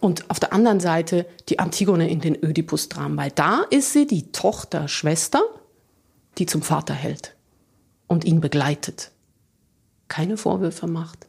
und 0.00 0.28
auf 0.30 0.40
der 0.40 0.52
anderen 0.52 0.80
Seite 0.80 1.24
die 1.48 1.60
Antigone 1.60 2.10
in 2.10 2.20
den 2.20 2.34
Ödipus-Dramen. 2.34 3.16
Weil 3.16 3.30
da 3.30 3.62
ist 3.70 3.92
sie 3.92 4.08
die 4.08 4.32
Tochter, 4.32 4.88
Schwester, 4.88 5.44
die 6.38 6.46
zum 6.46 6.62
Vater 6.62 6.94
hält 6.94 7.36
und 8.08 8.24
ihn 8.24 8.40
begleitet. 8.40 9.12
Keine 10.08 10.36
Vorwürfe 10.38 10.88
macht. 10.88 11.28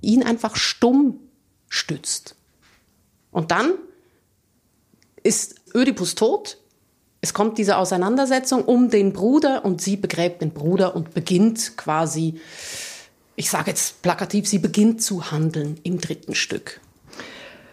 Ihn 0.00 0.24
einfach 0.24 0.56
stumm 0.56 1.20
stützt. 1.68 2.34
Und 3.30 3.50
dann 3.50 3.74
ist 5.22 5.56
Ödipus 5.74 6.14
tot. 6.14 6.58
Es 7.20 7.34
kommt 7.34 7.58
diese 7.58 7.76
Auseinandersetzung 7.76 8.64
um 8.64 8.90
den 8.90 9.12
Bruder 9.12 9.64
und 9.64 9.80
sie 9.80 9.96
begräbt 9.96 10.40
den 10.40 10.50
Bruder 10.50 10.94
und 10.94 11.14
beginnt 11.14 11.76
quasi, 11.76 12.40
ich 13.34 13.50
sage 13.50 13.70
jetzt 13.70 14.02
plakativ, 14.02 14.46
sie 14.48 14.58
beginnt 14.58 15.02
zu 15.02 15.30
handeln 15.30 15.78
im 15.82 16.00
dritten 16.00 16.34
Stück. 16.34 16.80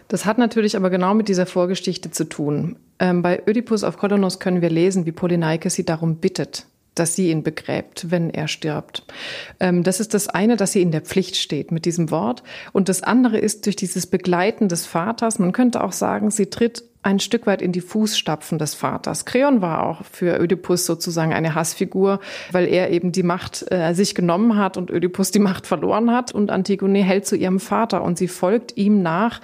Das 0.08 0.24
hat 0.24 0.38
natürlich 0.38 0.76
aber 0.76 0.90
genau 0.90 1.14
mit 1.14 1.28
dieser 1.28 1.46
Vorgeschichte 1.46 2.10
zu 2.10 2.28
tun. 2.28 2.76
Ähm, 2.98 3.22
bei 3.22 3.42
Ödipus 3.46 3.84
auf 3.84 3.98
Kolonos 3.98 4.38
können 4.38 4.62
wir 4.62 4.70
lesen, 4.70 5.06
wie 5.06 5.12
Polyneike 5.12 5.70
sie 5.70 5.84
darum 5.84 6.16
bittet, 6.16 6.66
dass 6.98 7.14
sie 7.14 7.30
ihn 7.30 7.42
begräbt, 7.42 8.10
wenn 8.10 8.30
er 8.30 8.48
stirbt. 8.48 9.04
Ähm, 9.60 9.82
das 9.82 10.00
ist 10.00 10.14
das 10.14 10.28
eine, 10.28 10.56
dass 10.56 10.72
sie 10.72 10.82
in 10.82 10.90
der 10.90 11.02
Pflicht 11.02 11.36
steht 11.36 11.70
mit 11.70 11.84
diesem 11.84 12.10
Wort. 12.10 12.42
Und 12.72 12.88
das 12.88 13.02
andere 13.02 13.38
ist 13.38 13.66
durch 13.66 13.76
dieses 13.76 14.06
Begleiten 14.06 14.68
des 14.68 14.86
Vaters. 14.86 15.38
Man 15.38 15.52
könnte 15.52 15.82
auch 15.82 15.92
sagen, 15.92 16.30
sie 16.30 16.46
tritt 16.46 16.84
ein 17.06 17.20
Stück 17.20 17.46
weit 17.46 17.62
in 17.62 17.70
die 17.70 17.80
Fußstapfen 17.80 18.58
des 18.58 18.74
Vaters. 18.74 19.24
Kreon 19.24 19.62
war 19.62 19.86
auch 19.86 20.04
für 20.04 20.40
Ödipus 20.40 20.86
sozusagen 20.86 21.32
eine 21.32 21.54
Hassfigur, 21.54 22.18
weil 22.50 22.66
er 22.66 22.90
eben 22.90 23.12
die 23.12 23.22
Macht 23.22 23.64
äh, 23.70 23.94
sich 23.94 24.16
genommen 24.16 24.56
hat 24.56 24.76
und 24.76 24.90
Ödipus 24.90 25.30
die 25.30 25.38
Macht 25.38 25.68
verloren 25.68 26.10
hat. 26.10 26.32
Und 26.32 26.50
Antigone 26.50 27.04
hält 27.04 27.24
zu 27.24 27.36
ihrem 27.36 27.60
Vater 27.60 28.02
und 28.02 28.18
sie 28.18 28.26
folgt 28.26 28.76
ihm 28.76 29.02
nach 29.02 29.40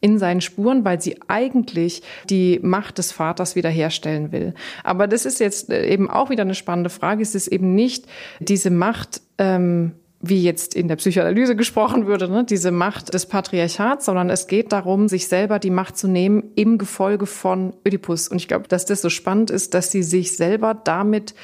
in 0.00 0.18
seinen 0.18 0.40
Spuren, 0.40 0.84
weil 0.84 1.00
sie 1.00 1.18
eigentlich 1.28 2.02
die 2.28 2.58
Macht 2.62 2.98
des 2.98 3.12
Vaters 3.12 3.56
wiederherstellen 3.56 4.32
will. 4.32 4.54
Aber 4.82 5.06
das 5.06 5.26
ist 5.26 5.40
jetzt 5.40 5.70
äh, 5.70 5.86
eben 5.86 6.10
auch 6.10 6.30
wieder 6.30 6.42
eine 6.42 6.54
spannende 6.54 6.90
Frage. 6.90 7.22
Es 7.22 7.34
ist 7.34 7.48
eben 7.48 7.74
nicht 7.74 8.06
diese 8.38 8.70
Macht, 8.70 9.20
ähm, 9.38 9.92
wie 10.22 10.42
jetzt 10.42 10.74
in 10.74 10.88
der 10.88 10.96
Psychoanalyse 10.96 11.56
gesprochen 11.56 12.06
würde, 12.06 12.28
ne, 12.28 12.44
diese 12.44 12.70
Macht 12.70 13.14
des 13.14 13.26
Patriarchats, 13.26 14.06
sondern 14.06 14.30
es 14.30 14.46
geht 14.46 14.72
darum, 14.72 15.08
sich 15.08 15.28
selber 15.28 15.58
die 15.58 15.70
Macht 15.70 15.96
zu 15.96 16.08
nehmen 16.08 16.44
im 16.56 16.78
Gefolge 16.78 17.26
von 17.26 17.74
Ödipus. 17.86 18.28
Und 18.28 18.38
ich 18.38 18.48
glaube, 18.48 18.68
dass 18.68 18.86
das 18.86 19.02
so 19.02 19.10
spannend 19.10 19.50
ist, 19.50 19.74
dass 19.74 19.90
sie 19.90 20.02
sich 20.02 20.36
selber 20.36 20.74
damit 20.74 21.34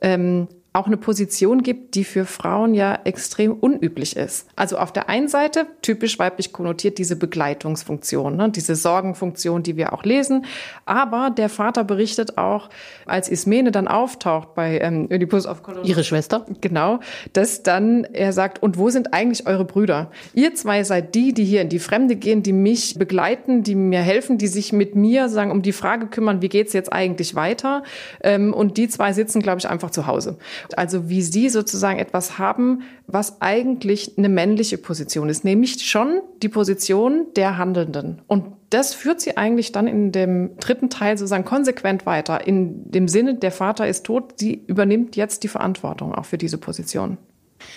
ähm, 0.00 0.48
auch 0.76 0.86
eine 0.86 0.98
Position 0.98 1.62
gibt, 1.62 1.94
die 1.94 2.04
für 2.04 2.26
Frauen 2.26 2.74
ja 2.74 2.98
extrem 3.04 3.54
unüblich 3.54 4.14
ist. 4.14 4.46
Also 4.56 4.76
auf 4.76 4.92
der 4.92 5.08
einen 5.08 5.28
Seite 5.28 5.66
typisch 5.80 6.18
weiblich 6.18 6.52
konnotiert 6.52 6.98
diese 6.98 7.16
Begleitungsfunktion, 7.16 8.36
ne, 8.36 8.50
diese 8.50 8.74
Sorgenfunktion, 8.74 9.62
die 9.62 9.76
wir 9.76 9.94
auch 9.94 10.04
lesen. 10.04 10.44
Aber 10.84 11.30
der 11.30 11.48
Vater 11.48 11.82
berichtet 11.82 12.36
auch, 12.36 12.68
als 13.06 13.28
Ismene 13.30 13.72
dann 13.72 13.88
auftaucht 13.88 14.54
bei 14.54 14.78
ähm, 14.80 15.08
Oedipus 15.10 15.46
auf 15.46 15.62
Kolonos. 15.62 15.88
Ihre 15.88 16.04
Schwester? 16.04 16.44
Genau, 16.60 17.00
dass 17.32 17.62
dann 17.62 18.04
er 18.04 18.34
sagt, 18.34 18.62
und 18.62 18.76
wo 18.76 18.90
sind 18.90 19.14
eigentlich 19.14 19.46
eure 19.46 19.64
Brüder? 19.64 20.10
Ihr 20.34 20.54
zwei 20.54 20.84
seid 20.84 21.14
die, 21.14 21.32
die 21.32 21.44
hier 21.44 21.62
in 21.62 21.70
die 21.70 21.78
Fremde 21.78 22.16
gehen, 22.16 22.42
die 22.42 22.52
mich 22.52 22.98
begleiten, 22.98 23.62
die 23.62 23.74
mir 23.74 24.00
helfen, 24.00 24.36
die 24.36 24.48
sich 24.48 24.74
mit 24.74 24.94
mir 24.94 25.30
sagen, 25.30 25.50
um 25.50 25.62
die 25.62 25.72
Frage 25.72 26.08
kümmern, 26.08 26.42
wie 26.42 26.50
geht's 26.50 26.74
jetzt 26.74 26.92
eigentlich 26.92 27.34
weiter? 27.34 27.82
Ähm, 28.22 28.52
und 28.52 28.76
die 28.76 28.88
zwei 28.88 29.14
sitzen, 29.14 29.40
glaube 29.40 29.58
ich, 29.58 29.68
einfach 29.68 29.90
zu 29.90 30.06
Hause. 30.06 30.36
Also 30.74 31.08
wie 31.08 31.22
sie 31.22 31.48
sozusagen 31.48 31.98
etwas 31.98 32.38
haben, 32.38 32.82
was 33.06 33.40
eigentlich 33.40 34.16
eine 34.18 34.28
männliche 34.28 34.78
Position 34.78 35.28
ist, 35.28 35.44
nämlich 35.44 35.84
schon 35.86 36.20
die 36.42 36.48
Position 36.48 37.26
der 37.36 37.58
Handelnden. 37.58 38.22
Und 38.26 38.46
das 38.70 38.94
führt 38.94 39.20
sie 39.20 39.36
eigentlich 39.36 39.72
dann 39.72 39.86
in 39.86 40.12
dem 40.12 40.56
dritten 40.58 40.90
Teil 40.90 41.16
sozusagen 41.16 41.44
konsequent 41.44 42.06
weiter. 42.06 42.46
In 42.46 42.90
dem 42.90 43.08
Sinne, 43.08 43.34
der 43.34 43.52
Vater 43.52 43.86
ist 43.86 44.04
tot, 44.04 44.34
sie 44.36 44.64
übernimmt 44.66 45.16
jetzt 45.16 45.44
die 45.44 45.48
Verantwortung 45.48 46.14
auch 46.14 46.24
für 46.24 46.38
diese 46.38 46.58
Position. 46.58 47.18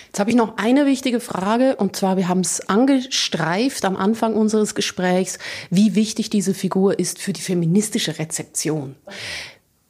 Jetzt 0.07 0.19
habe 0.19 0.29
ich 0.29 0.35
noch 0.35 0.57
eine 0.57 0.85
wichtige 0.85 1.19
Frage, 1.19 1.75
und 1.75 1.95
zwar, 1.95 2.17
wir 2.17 2.27
haben 2.27 2.41
es 2.41 2.67
angestreift 2.67 3.85
am 3.85 3.95
Anfang 3.95 4.33
unseres 4.33 4.75
Gesprächs, 4.75 5.39
wie 5.69 5.95
wichtig 5.95 6.29
diese 6.29 6.53
Figur 6.53 6.99
ist 6.99 7.19
für 7.19 7.33
die 7.33 7.41
feministische 7.41 8.19
Rezeption. 8.19 8.95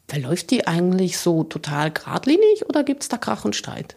Verläuft 0.10 0.50
die 0.50 0.66
eigentlich 0.66 1.20
so 1.20 1.44
total 1.44 1.92
geradlinig 1.92 2.68
oder 2.68 2.84
gibt 2.84 3.04
es 3.04 3.10
da 3.10 3.18
Krach 3.18 3.46
und 3.46 3.56
Streit? 3.56 3.96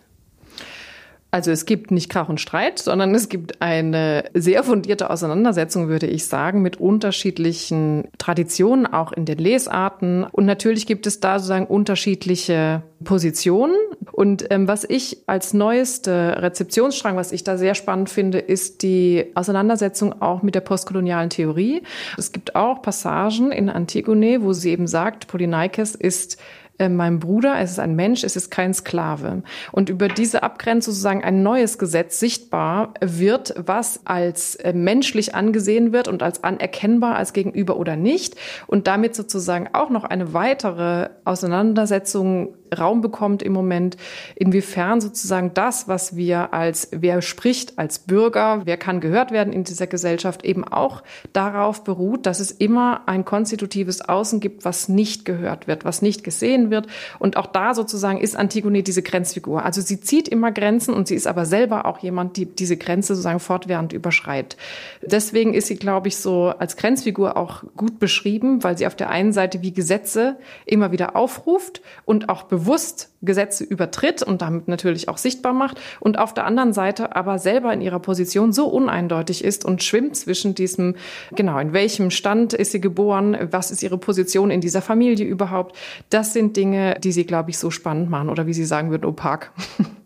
Also 1.34 1.50
es 1.50 1.64
gibt 1.64 1.90
nicht 1.90 2.10
Krach 2.10 2.28
und 2.28 2.42
Streit, 2.42 2.78
sondern 2.78 3.14
es 3.14 3.30
gibt 3.30 3.62
eine 3.62 4.24
sehr 4.34 4.62
fundierte 4.64 5.08
Auseinandersetzung, 5.08 5.88
würde 5.88 6.06
ich 6.06 6.26
sagen, 6.26 6.60
mit 6.60 6.78
unterschiedlichen 6.78 8.08
Traditionen, 8.18 8.84
auch 8.84 9.12
in 9.12 9.24
den 9.24 9.38
Lesarten. 9.38 10.24
Und 10.24 10.44
natürlich 10.44 10.86
gibt 10.86 11.06
es 11.06 11.20
da 11.20 11.38
sozusagen 11.38 11.66
unterschiedliche 11.66 12.82
Positionen. 13.02 13.74
Und 14.12 14.44
ähm, 14.50 14.68
was 14.68 14.84
ich 14.84 15.22
als 15.26 15.54
neueste 15.54 16.36
Rezeptionsstrang, 16.42 17.16
was 17.16 17.32
ich 17.32 17.42
da 17.44 17.56
sehr 17.56 17.74
spannend 17.74 18.10
finde, 18.10 18.38
ist 18.38 18.82
die 18.82 19.32
Auseinandersetzung 19.34 20.20
auch 20.20 20.42
mit 20.42 20.54
der 20.54 20.60
postkolonialen 20.60 21.30
Theorie. 21.30 21.82
Es 22.18 22.32
gibt 22.32 22.54
auch 22.56 22.82
Passagen 22.82 23.52
in 23.52 23.70
Antigone, 23.70 24.42
wo 24.42 24.52
sie 24.52 24.70
eben 24.70 24.86
sagt, 24.86 25.28
Polyneikes 25.28 25.94
ist 25.94 26.38
äh, 26.82 26.88
mein 26.88 27.20
Bruder, 27.20 27.58
es 27.60 27.72
ist 27.72 27.78
ein 27.78 27.94
Mensch, 27.94 28.24
es 28.24 28.36
ist 28.36 28.50
kein 28.50 28.74
Sklave. 28.74 29.42
Und 29.70 29.88
über 29.88 30.08
diese 30.08 30.42
Abgrenzung 30.42 30.92
sozusagen 30.92 31.24
ein 31.24 31.42
neues 31.42 31.78
Gesetz 31.78 32.18
sichtbar 32.18 32.94
wird, 33.00 33.54
was 33.56 34.00
als 34.04 34.56
äh, 34.56 34.72
menschlich 34.72 35.34
angesehen 35.34 35.92
wird 35.92 36.08
und 36.08 36.22
als 36.22 36.44
anerkennbar 36.44 37.16
als 37.16 37.32
gegenüber 37.32 37.76
oder 37.76 37.96
nicht. 37.96 38.36
Und 38.66 38.86
damit 38.86 39.14
sozusagen 39.14 39.68
auch 39.72 39.90
noch 39.90 40.04
eine 40.04 40.34
weitere 40.34 41.08
Auseinandersetzung 41.24 42.56
Raum 42.72 43.00
bekommt 43.00 43.42
im 43.42 43.52
Moment, 43.52 43.96
inwiefern 44.35 45.00
sozusagen 45.00 45.52
das, 45.54 45.88
was 45.88 46.16
wir 46.16 46.52
als 46.52 46.88
wer 46.92 47.22
spricht 47.22 47.78
als 47.78 47.98
Bürger, 47.98 48.62
wer 48.64 48.76
kann 48.76 49.00
gehört 49.00 49.30
werden 49.30 49.52
in 49.52 49.64
dieser 49.64 49.87
Gesellschaft, 49.87 50.44
eben 50.44 50.64
auch 50.64 51.02
darauf 51.32 51.85
beruht, 51.85 52.26
dass 52.26 52.40
es 52.40 52.50
immer 52.50 53.02
ein 53.06 53.24
konstitutives 53.24 54.00
Außen 54.00 54.40
gibt, 54.40 54.64
was 54.64 54.88
nicht 54.88 55.24
gehört 55.24 55.66
wird, 55.66 55.85
was 55.85 56.02
nicht 56.02 56.24
gesehen 56.24 56.70
wird. 56.70 56.87
Und 57.18 57.37
auch 57.37 57.46
da 57.46 57.74
sozusagen 57.74 58.20
ist 58.20 58.37
Antigone 58.37 58.82
diese 58.82 59.02
Grenzfigur. 59.02 59.64
Also 59.64 59.80
sie 59.80 60.00
zieht 60.00 60.28
immer 60.28 60.52
Grenzen 60.52 60.94
und 60.94 61.08
sie 61.08 61.14
ist 61.14 61.26
aber 61.26 61.46
selber 61.46 61.87
auch 61.87 61.98
jemand, 61.98 62.37
die 62.37 62.46
diese 62.46 62.76
Grenze 62.76 63.14
sozusagen 63.14 63.40
fortwährend 63.40 63.92
überschreitet. 63.92 64.56
Deswegen 65.02 65.54
ist 65.54 65.68
sie, 65.68 65.76
glaube 65.76 66.08
ich, 66.08 66.16
so 66.16 66.48
als 66.58 66.76
Grenzfigur 66.76 67.37
auch 67.37 67.64
gut 67.76 67.98
beschrieben, 67.98 68.64
weil 68.64 68.78
sie 68.78 68.87
auf 68.87 68.96
der 68.96 69.11
einen 69.11 69.32
Seite 69.32 69.62
wie 69.62 69.72
Gesetze 69.72 70.37
immer 70.66 70.92
wieder 70.92 71.16
aufruft 71.16 71.82
und 72.04 72.28
auch 72.28 72.44
bewusst 72.44 72.62
bewusst 72.62 73.11
Gesetze 73.22 73.64
übertritt 73.64 74.22
und 74.22 74.42
damit 74.42 74.68
natürlich 74.68 75.09
auch 75.09 75.18
sichtbar 75.18 75.53
macht 75.53 75.81
und 76.01 76.18
auf 76.18 76.35
der 76.35 76.44
anderen 76.44 76.72
Seite 76.72 77.14
aber 77.14 77.38
selber 77.38 77.72
in 77.72 77.81
ihrer 77.81 78.01
Position 78.01 78.53
so 78.53 78.66
uneindeutig 78.66 79.44
ist 79.44 79.64
und 79.64 79.83
schwimmt 79.83 80.16
zwischen 80.16 80.55
diesem, 80.55 80.96
genau, 81.35 81.59
in 81.59 81.72
welchem 81.72 82.11
Stand 82.11 82.53
ist 82.53 82.72
sie 82.72 82.81
geboren, 82.81 83.37
was 83.51 83.70
ist 83.70 83.83
ihre 83.83 83.98
Position 83.98 84.51
in 84.51 84.61
dieser 84.61 84.83
Familie 84.83 85.27
überhaupt. 85.27 85.77
Das 86.11 86.33
sind 86.33 86.57
Dinge, 86.57 86.96
die 87.03 87.12
sie, 87.12 87.25
glaube 87.25 87.51
ich, 87.51 87.59
so 87.59 87.70
spannend 87.70 88.11
machen 88.11 88.29
oder 88.29 88.46
wie 88.46 88.55
sie 88.55 88.64
sagen 88.64 88.90
würden, 88.90 89.05
opak. 89.05 89.53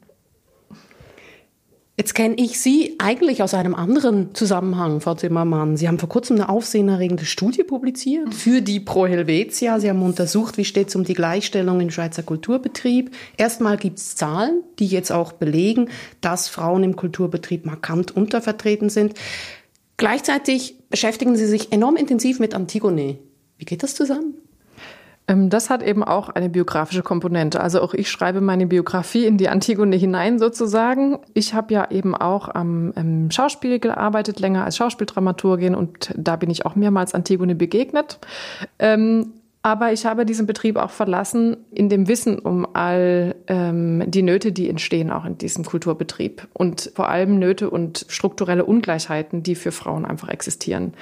Jetzt 1.98 2.14
kenne 2.14 2.34
ich 2.36 2.60
Sie 2.60 2.96
eigentlich 2.98 3.42
aus 3.42 3.54
einem 3.54 3.74
anderen 3.74 4.34
Zusammenhang, 4.34 5.00
Frau 5.00 5.14
Zimmermann. 5.14 5.78
Sie 5.78 5.88
haben 5.88 5.98
vor 5.98 6.10
kurzem 6.10 6.36
eine 6.36 6.50
aufsehenerregende 6.50 7.24
Studie 7.24 7.64
publiziert 7.64 8.34
für 8.34 8.60
die 8.60 8.80
Pro 8.80 9.06
Helvetia. 9.06 9.80
Sie 9.80 9.88
haben 9.88 10.02
untersucht, 10.02 10.58
wie 10.58 10.66
steht 10.66 10.88
es 10.88 10.96
um 10.96 11.04
die 11.04 11.14
Gleichstellung 11.14 11.80
im 11.80 11.90
Schweizer 11.90 12.22
Kulturbetrieb. 12.22 13.12
Erstmal 13.38 13.78
gibt 13.78 13.98
es 13.98 14.14
Zahlen, 14.14 14.62
die 14.78 14.86
jetzt 14.86 15.10
auch 15.10 15.32
belegen, 15.32 15.88
dass 16.20 16.48
Frauen 16.48 16.84
im 16.84 16.96
Kulturbetrieb 16.96 17.64
markant 17.64 18.14
untervertreten 18.14 18.90
sind. 18.90 19.14
Gleichzeitig 19.96 20.76
beschäftigen 20.90 21.34
Sie 21.36 21.46
sich 21.46 21.72
enorm 21.72 21.96
intensiv 21.96 22.40
mit 22.40 22.54
Antigone. 22.54 23.16
Wie 23.56 23.64
geht 23.64 23.82
das 23.82 23.94
zusammen? 23.94 24.34
Ähm, 25.28 25.50
das 25.50 25.70
hat 25.70 25.82
eben 25.82 26.04
auch 26.04 26.28
eine 26.28 26.48
biografische 26.48 27.02
Komponente. 27.02 27.60
Also 27.60 27.80
auch 27.80 27.94
ich 27.94 28.10
schreibe 28.10 28.40
meine 28.40 28.66
Biografie 28.66 29.26
in 29.26 29.38
die 29.38 29.48
Antigone 29.48 29.96
hinein 29.96 30.38
sozusagen. 30.38 31.18
Ich 31.34 31.54
habe 31.54 31.74
ja 31.74 31.90
eben 31.90 32.14
auch 32.14 32.48
am 32.48 33.30
Schauspiel 33.30 33.78
gearbeitet, 33.78 34.40
länger 34.40 34.64
als 34.64 34.76
Schauspieldramaturgin 34.76 35.74
und 35.74 36.12
da 36.16 36.36
bin 36.36 36.50
ich 36.50 36.66
auch 36.66 36.76
mehrmals 36.76 37.14
Antigone 37.14 37.54
begegnet. 37.54 38.18
Ähm, 38.78 39.32
aber 39.66 39.92
ich 39.92 40.06
habe 40.06 40.24
diesen 40.24 40.46
Betrieb 40.46 40.76
auch 40.76 40.92
verlassen 40.92 41.56
in 41.72 41.88
dem 41.88 42.06
Wissen 42.06 42.38
um 42.38 42.68
all 42.74 43.34
ähm, 43.48 44.04
die 44.06 44.22
Nöte, 44.22 44.52
die 44.52 44.70
entstehen 44.70 45.10
auch 45.10 45.24
in 45.24 45.38
diesem 45.38 45.64
Kulturbetrieb 45.64 46.46
und 46.52 46.92
vor 46.94 47.08
allem 47.08 47.40
Nöte 47.40 47.68
und 47.68 48.06
strukturelle 48.08 48.64
Ungleichheiten, 48.64 49.42
die 49.42 49.56
für 49.56 49.72
Frauen 49.72 50.04
einfach 50.04 50.28
existieren. 50.28 50.94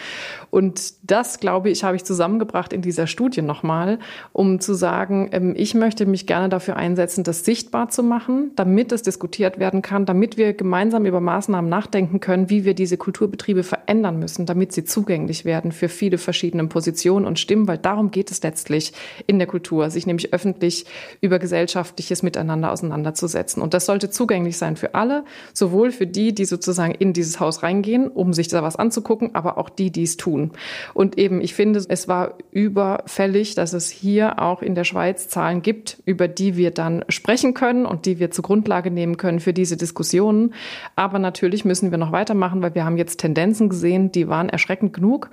Und 0.51 1.04
das, 1.07 1.39
glaube 1.39 1.69
ich, 1.69 1.85
habe 1.85 1.97
ich 1.97 2.05
zusammengebracht 2.05 2.73
in 2.73 2.81
dieser 2.81 3.07
Studie 3.07 3.43
nochmal, 3.43 3.99
um 4.33 4.61
zu 4.61 4.73
sagen, 4.73 5.29
ähm, 5.33 5.55
ich 5.57 5.75
möchte 5.75 6.07
mich 6.07 6.27
gerne 6.27 6.49
dafür 6.49 6.77
einsetzen, 6.77 7.25
das 7.25 7.45
sichtbar 7.45 7.91
zu 7.91 8.03
machen, 8.03 8.53
damit 8.57 8.91
es 8.91 9.03
diskutiert 9.03 9.59
werden 9.59 9.83
kann, 9.83 10.07
damit 10.07 10.39
wir 10.39 10.55
gemeinsam 10.55 11.05
über 11.05 11.21
Maßnahmen 11.21 11.69
nachdenken 11.69 12.21
können, 12.21 12.49
wie 12.49 12.65
wir 12.65 12.75
diese 12.75 12.97
Kulturbetriebe 12.97 13.63
verändern 13.63 14.19
müssen, 14.19 14.47
damit 14.47 14.73
sie 14.73 14.85
zugänglich 14.85 15.45
werden 15.45 15.73
für 15.73 15.91
viele 15.91 16.17
verschiedene 16.17 16.67
Positionen 16.69 17.27
und 17.27 17.39
Stimmen, 17.39 17.69
weil 17.69 17.79
darum 17.79 18.11
geht 18.11 18.31
es 18.31 18.43
letztlich 18.43 18.93
in 19.27 19.39
der 19.39 19.47
Kultur, 19.47 19.91
sich 19.91 20.07
nämlich 20.07 20.33
öffentlich 20.33 20.87
über 21.21 21.39
gesellschaftliches 21.39 22.23
Miteinander 22.23 22.73
auseinanderzusetzen. 22.73 23.63
Und 23.63 23.75
das 23.75 23.85
sollte 23.85 24.09
zugänglich 24.09 24.57
sein 24.57 24.77
für 24.77 24.95
alle, 24.95 25.25
sowohl 25.53 25.91
für 25.91 26.07
die, 26.07 26.35
die 26.35 26.47
sozusagen 26.47 26.95
in 26.95 27.13
dieses 27.13 27.41
Haus 27.41 27.63
reingehen, 27.63 28.09
um 28.09 28.33
sich 28.33 28.49
da 28.49 28.63
was 28.63 28.77
anzugucken, 28.77 29.35
aber 29.35 29.59
auch 29.59 29.69
die, 29.69 29.91
die 29.91 30.05
es 30.05 30.17
tun. 30.17 30.53
Und 30.95 31.19
eben, 31.19 31.41
ich 31.41 31.55
finde, 31.55 31.85
es 31.87 32.09
war 32.09 32.39
überfällig, 32.53 33.55
dass 33.55 33.73
es 33.73 33.91
hier 33.91 34.41
auch 34.41 34.63
in 34.63 34.75
der 34.75 34.85
Schweiz 34.85 35.29
Zahlen 35.29 35.61
gibt, 35.61 35.99
über 36.07 36.29
die 36.29 36.57
wir 36.57 36.71
dann 36.71 37.05
sprechen 37.09 37.53
können 37.53 37.85
und 37.85 38.07
die 38.07 38.19
wir 38.21 38.31
zur 38.31 38.45
Grundlage 38.45 38.91
nehmen 38.91 39.17
können 39.17 39.41
für 39.41 39.53
diese 39.53 39.77
Diskussionen. 39.77 40.55
Aber 40.97 41.19
natürlich 41.19 41.65
müssen 41.65 41.91
wir 41.91 41.99
noch 41.99 42.13
weitermachen, 42.13 42.63
weil 42.63 42.75
wir 42.75 42.85
haben 42.85 42.97
jetzt 42.97 43.19
Tendenzen 43.19 43.69
gesehen, 43.69 44.13
die 44.13 44.29
waren 44.29 44.49
erschreckend 44.49 44.93
genug. 44.93 45.31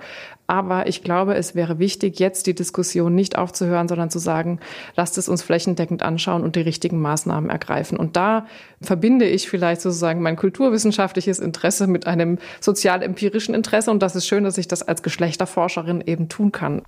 Aber 0.48 0.86
ich 0.86 1.02
glaube, 1.02 1.34
es 1.34 1.54
wäre 1.54 1.78
wichtig, 1.78 2.18
jetzt 2.18 2.46
die 2.46 2.54
Diskussion 2.54 3.14
nicht 3.14 3.38
aufzuhören, 3.38 3.88
sondern 3.88 4.10
zu 4.10 4.18
sagen, 4.18 4.58
lasst 4.96 5.16
es 5.16 5.28
uns 5.28 5.42
flächendeckend 5.42 6.02
anschauen 6.02 6.42
und 6.42 6.56
die 6.56 6.60
richtigen 6.60 7.00
Maßnahmen 7.00 7.48
ergreifen. 7.48 7.96
Und 7.96 8.16
da 8.16 8.46
verbinde 8.82 9.24
ich 9.26 9.48
vielleicht 9.48 9.80
sozusagen 9.80 10.20
mein 10.20 10.36
kulturwissenschaftliches 10.36 11.38
Interesse 11.38 11.86
mit 11.86 12.06
einem 12.06 12.38
sozial-empirischen 12.60 13.54
Interesse. 13.54 13.90
Und 13.90 14.02
das 14.02 14.16
ist 14.16 14.26
schön, 14.26 14.44
dass 14.44 14.58
ich 14.58 14.68
das 14.68 14.82
als 14.82 15.02
Geschlechterforscherin 15.52 16.02
eben 16.06 16.28
tun 16.28 16.52
kann. 16.52 16.82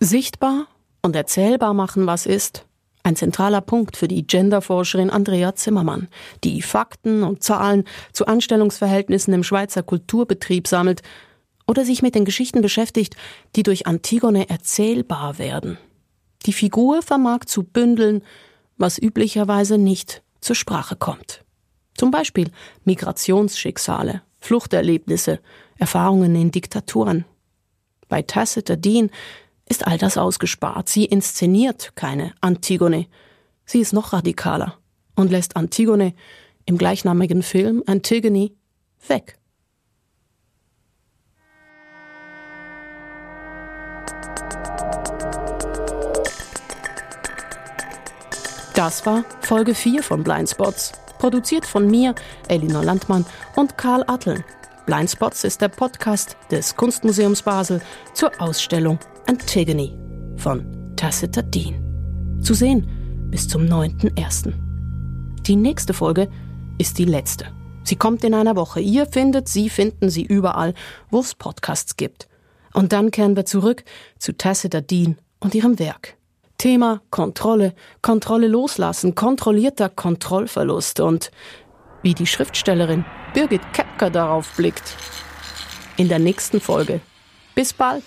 Sichtbar 0.00 0.66
und 1.02 1.16
erzählbar 1.16 1.74
machen, 1.74 2.06
was 2.06 2.26
ist. 2.26 2.66
Ein 3.04 3.16
zentraler 3.16 3.60
Punkt 3.60 3.96
für 3.96 4.06
die 4.06 4.24
Genderforscherin 4.24 5.10
Andrea 5.10 5.56
Zimmermann, 5.56 6.08
die 6.44 6.62
Fakten 6.62 7.24
und 7.24 7.42
Zahlen 7.42 7.84
zu 8.12 8.26
Anstellungsverhältnissen 8.26 9.34
im 9.34 9.42
Schweizer 9.42 9.82
Kulturbetrieb 9.82 10.68
sammelt 10.68 11.02
oder 11.66 11.84
sich 11.84 12.02
mit 12.02 12.14
den 12.14 12.24
Geschichten 12.24 12.62
beschäftigt, 12.62 13.16
die 13.56 13.64
durch 13.64 13.88
Antigone 13.88 14.48
erzählbar 14.48 15.38
werden. 15.38 15.78
Die 16.46 16.52
Figur 16.52 17.02
vermag 17.02 17.44
zu 17.46 17.64
bündeln, 17.64 18.22
was 18.76 18.98
üblicherweise 18.98 19.78
nicht 19.78 20.22
zur 20.40 20.54
Sprache 20.54 20.94
kommt. 20.94 21.44
Zum 21.96 22.12
Beispiel 22.12 22.50
Migrationsschicksale, 22.84 24.22
Fluchterlebnisse, 24.40 25.40
Erfahrungen 25.78 26.34
in 26.36 26.52
Diktaturen. 26.52 27.24
Bei 28.12 28.20
Tacita 28.20 28.76
Dean 28.76 29.08
ist 29.66 29.86
all 29.86 29.96
das 29.96 30.18
ausgespart. 30.18 30.86
Sie 30.86 31.06
inszeniert 31.06 31.96
keine 31.96 32.34
Antigone. 32.42 33.06
Sie 33.64 33.80
ist 33.80 33.94
noch 33.94 34.12
radikaler 34.12 34.76
und 35.14 35.30
lässt 35.30 35.56
Antigone 35.56 36.12
im 36.66 36.76
gleichnamigen 36.76 37.42
Film 37.42 37.82
Antigone 37.86 38.50
weg. 39.08 39.38
Das 48.74 49.06
war 49.06 49.24
Folge 49.40 49.74
4 49.74 50.02
von 50.02 50.22
Blindspots, 50.22 50.92
produziert 51.18 51.64
von 51.64 51.90
mir, 51.90 52.14
Elinor 52.48 52.84
Landmann 52.84 53.24
und 53.56 53.78
Karl 53.78 54.04
Atteln. 54.06 54.44
Blindspots 54.86 55.44
ist 55.44 55.60
der 55.60 55.68
Podcast 55.68 56.36
des 56.50 56.74
Kunstmuseums 56.74 57.42
Basel 57.42 57.80
zur 58.14 58.32
Ausstellung 58.40 58.98
Antigone 59.26 60.34
von 60.36 60.94
Tacita 60.96 61.40
Dean. 61.42 62.40
Zu 62.42 62.54
sehen 62.54 63.28
bis 63.30 63.46
zum 63.46 63.62
9.1. 63.62 64.52
Die 65.42 65.54
nächste 65.54 65.94
Folge 65.94 66.28
ist 66.78 66.98
die 66.98 67.04
letzte. 67.04 67.46
Sie 67.84 67.94
kommt 67.94 68.24
in 68.24 68.34
einer 68.34 68.56
Woche. 68.56 68.80
Ihr 68.80 69.06
findet 69.06 69.48
sie, 69.48 69.70
finden 69.70 70.10
sie 70.10 70.24
überall, 70.24 70.74
wo 71.10 71.20
es 71.20 71.36
Podcasts 71.36 71.96
gibt. 71.96 72.28
Und 72.72 72.92
dann 72.92 73.12
kehren 73.12 73.36
wir 73.36 73.44
zurück 73.44 73.84
zu 74.18 74.36
Tacita 74.36 74.80
Dean 74.80 75.16
und 75.38 75.54
ihrem 75.54 75.78
Werk. 75.78 76.16
Thema 76.58 77.02
Kontrolle, 77.10 77.74
Kontrolle 78.02 78.48
loslassen, 78.48 79.14
kontrollierter 79.14 79.88
Kontrollverlust 79.88 80.98
und 80.98 81.30
wie 82.02 82.14
die 82.14 82.26
Schriftstellerin 82.26 83.04
Birgit 83.34 83.62
Kepker 83.72 84.10
darauf 84.10 84.52
blickt. 84.56 84.96
In 85.96 86.08
der 86.08 86.18
nächsten 86.18 86.60
Folge. 86.60 87.00
Bis 87.54 87.72
bald! 87.72 88.02